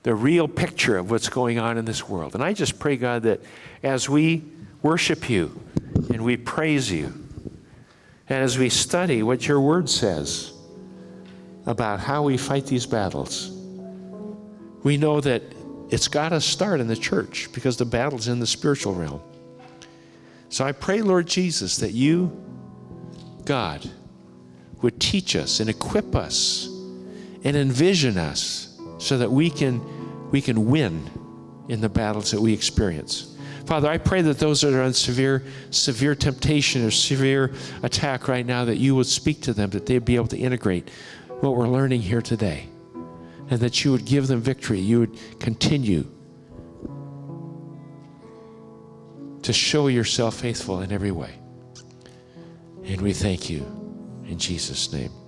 [0.04, 2.34] the real picture of what's going on in this world.
[2.34, 3.42] And I just pray, God, that
[3.84, 4.46] as we
[4.82, 5.62] worship you
[5.96, 7.08] and we praise you,
[8.30, 10.54] and as we study what your word says
[11.66, 13.50] about how we fight these battles,
[14.84, 15.44] we know that
[15.90, 19.20] it's got to start in the church because the battle's in the spiritual realm.
[20.48, 22.32] So I pray, Lord Jesus, that you,
[23.44, 23.90] God,
[24.82, 26.68] would teach us and equip us
[27.44, 29.82] and envision us so that we can,
[30.32, 31.10] we can win
[31.70, 33.36] in the battles that we experience.
[33.66, 37.54] Father, I pray that those that are on severe, severe temptation or severe
[37.84, 40.90] attack right now, that you would speak to them, that they'd be able to integrate
[41.42, 42.68] what we're learning here today,
[43.50, 44.80] and that you would give them victory.
[44.80, 46.08] You would continue
[49.44, 51.36] to show yourself faithful in every way.
[52.84, 53.79] And we thank you
[54.30, 55.19] in Jesus' name.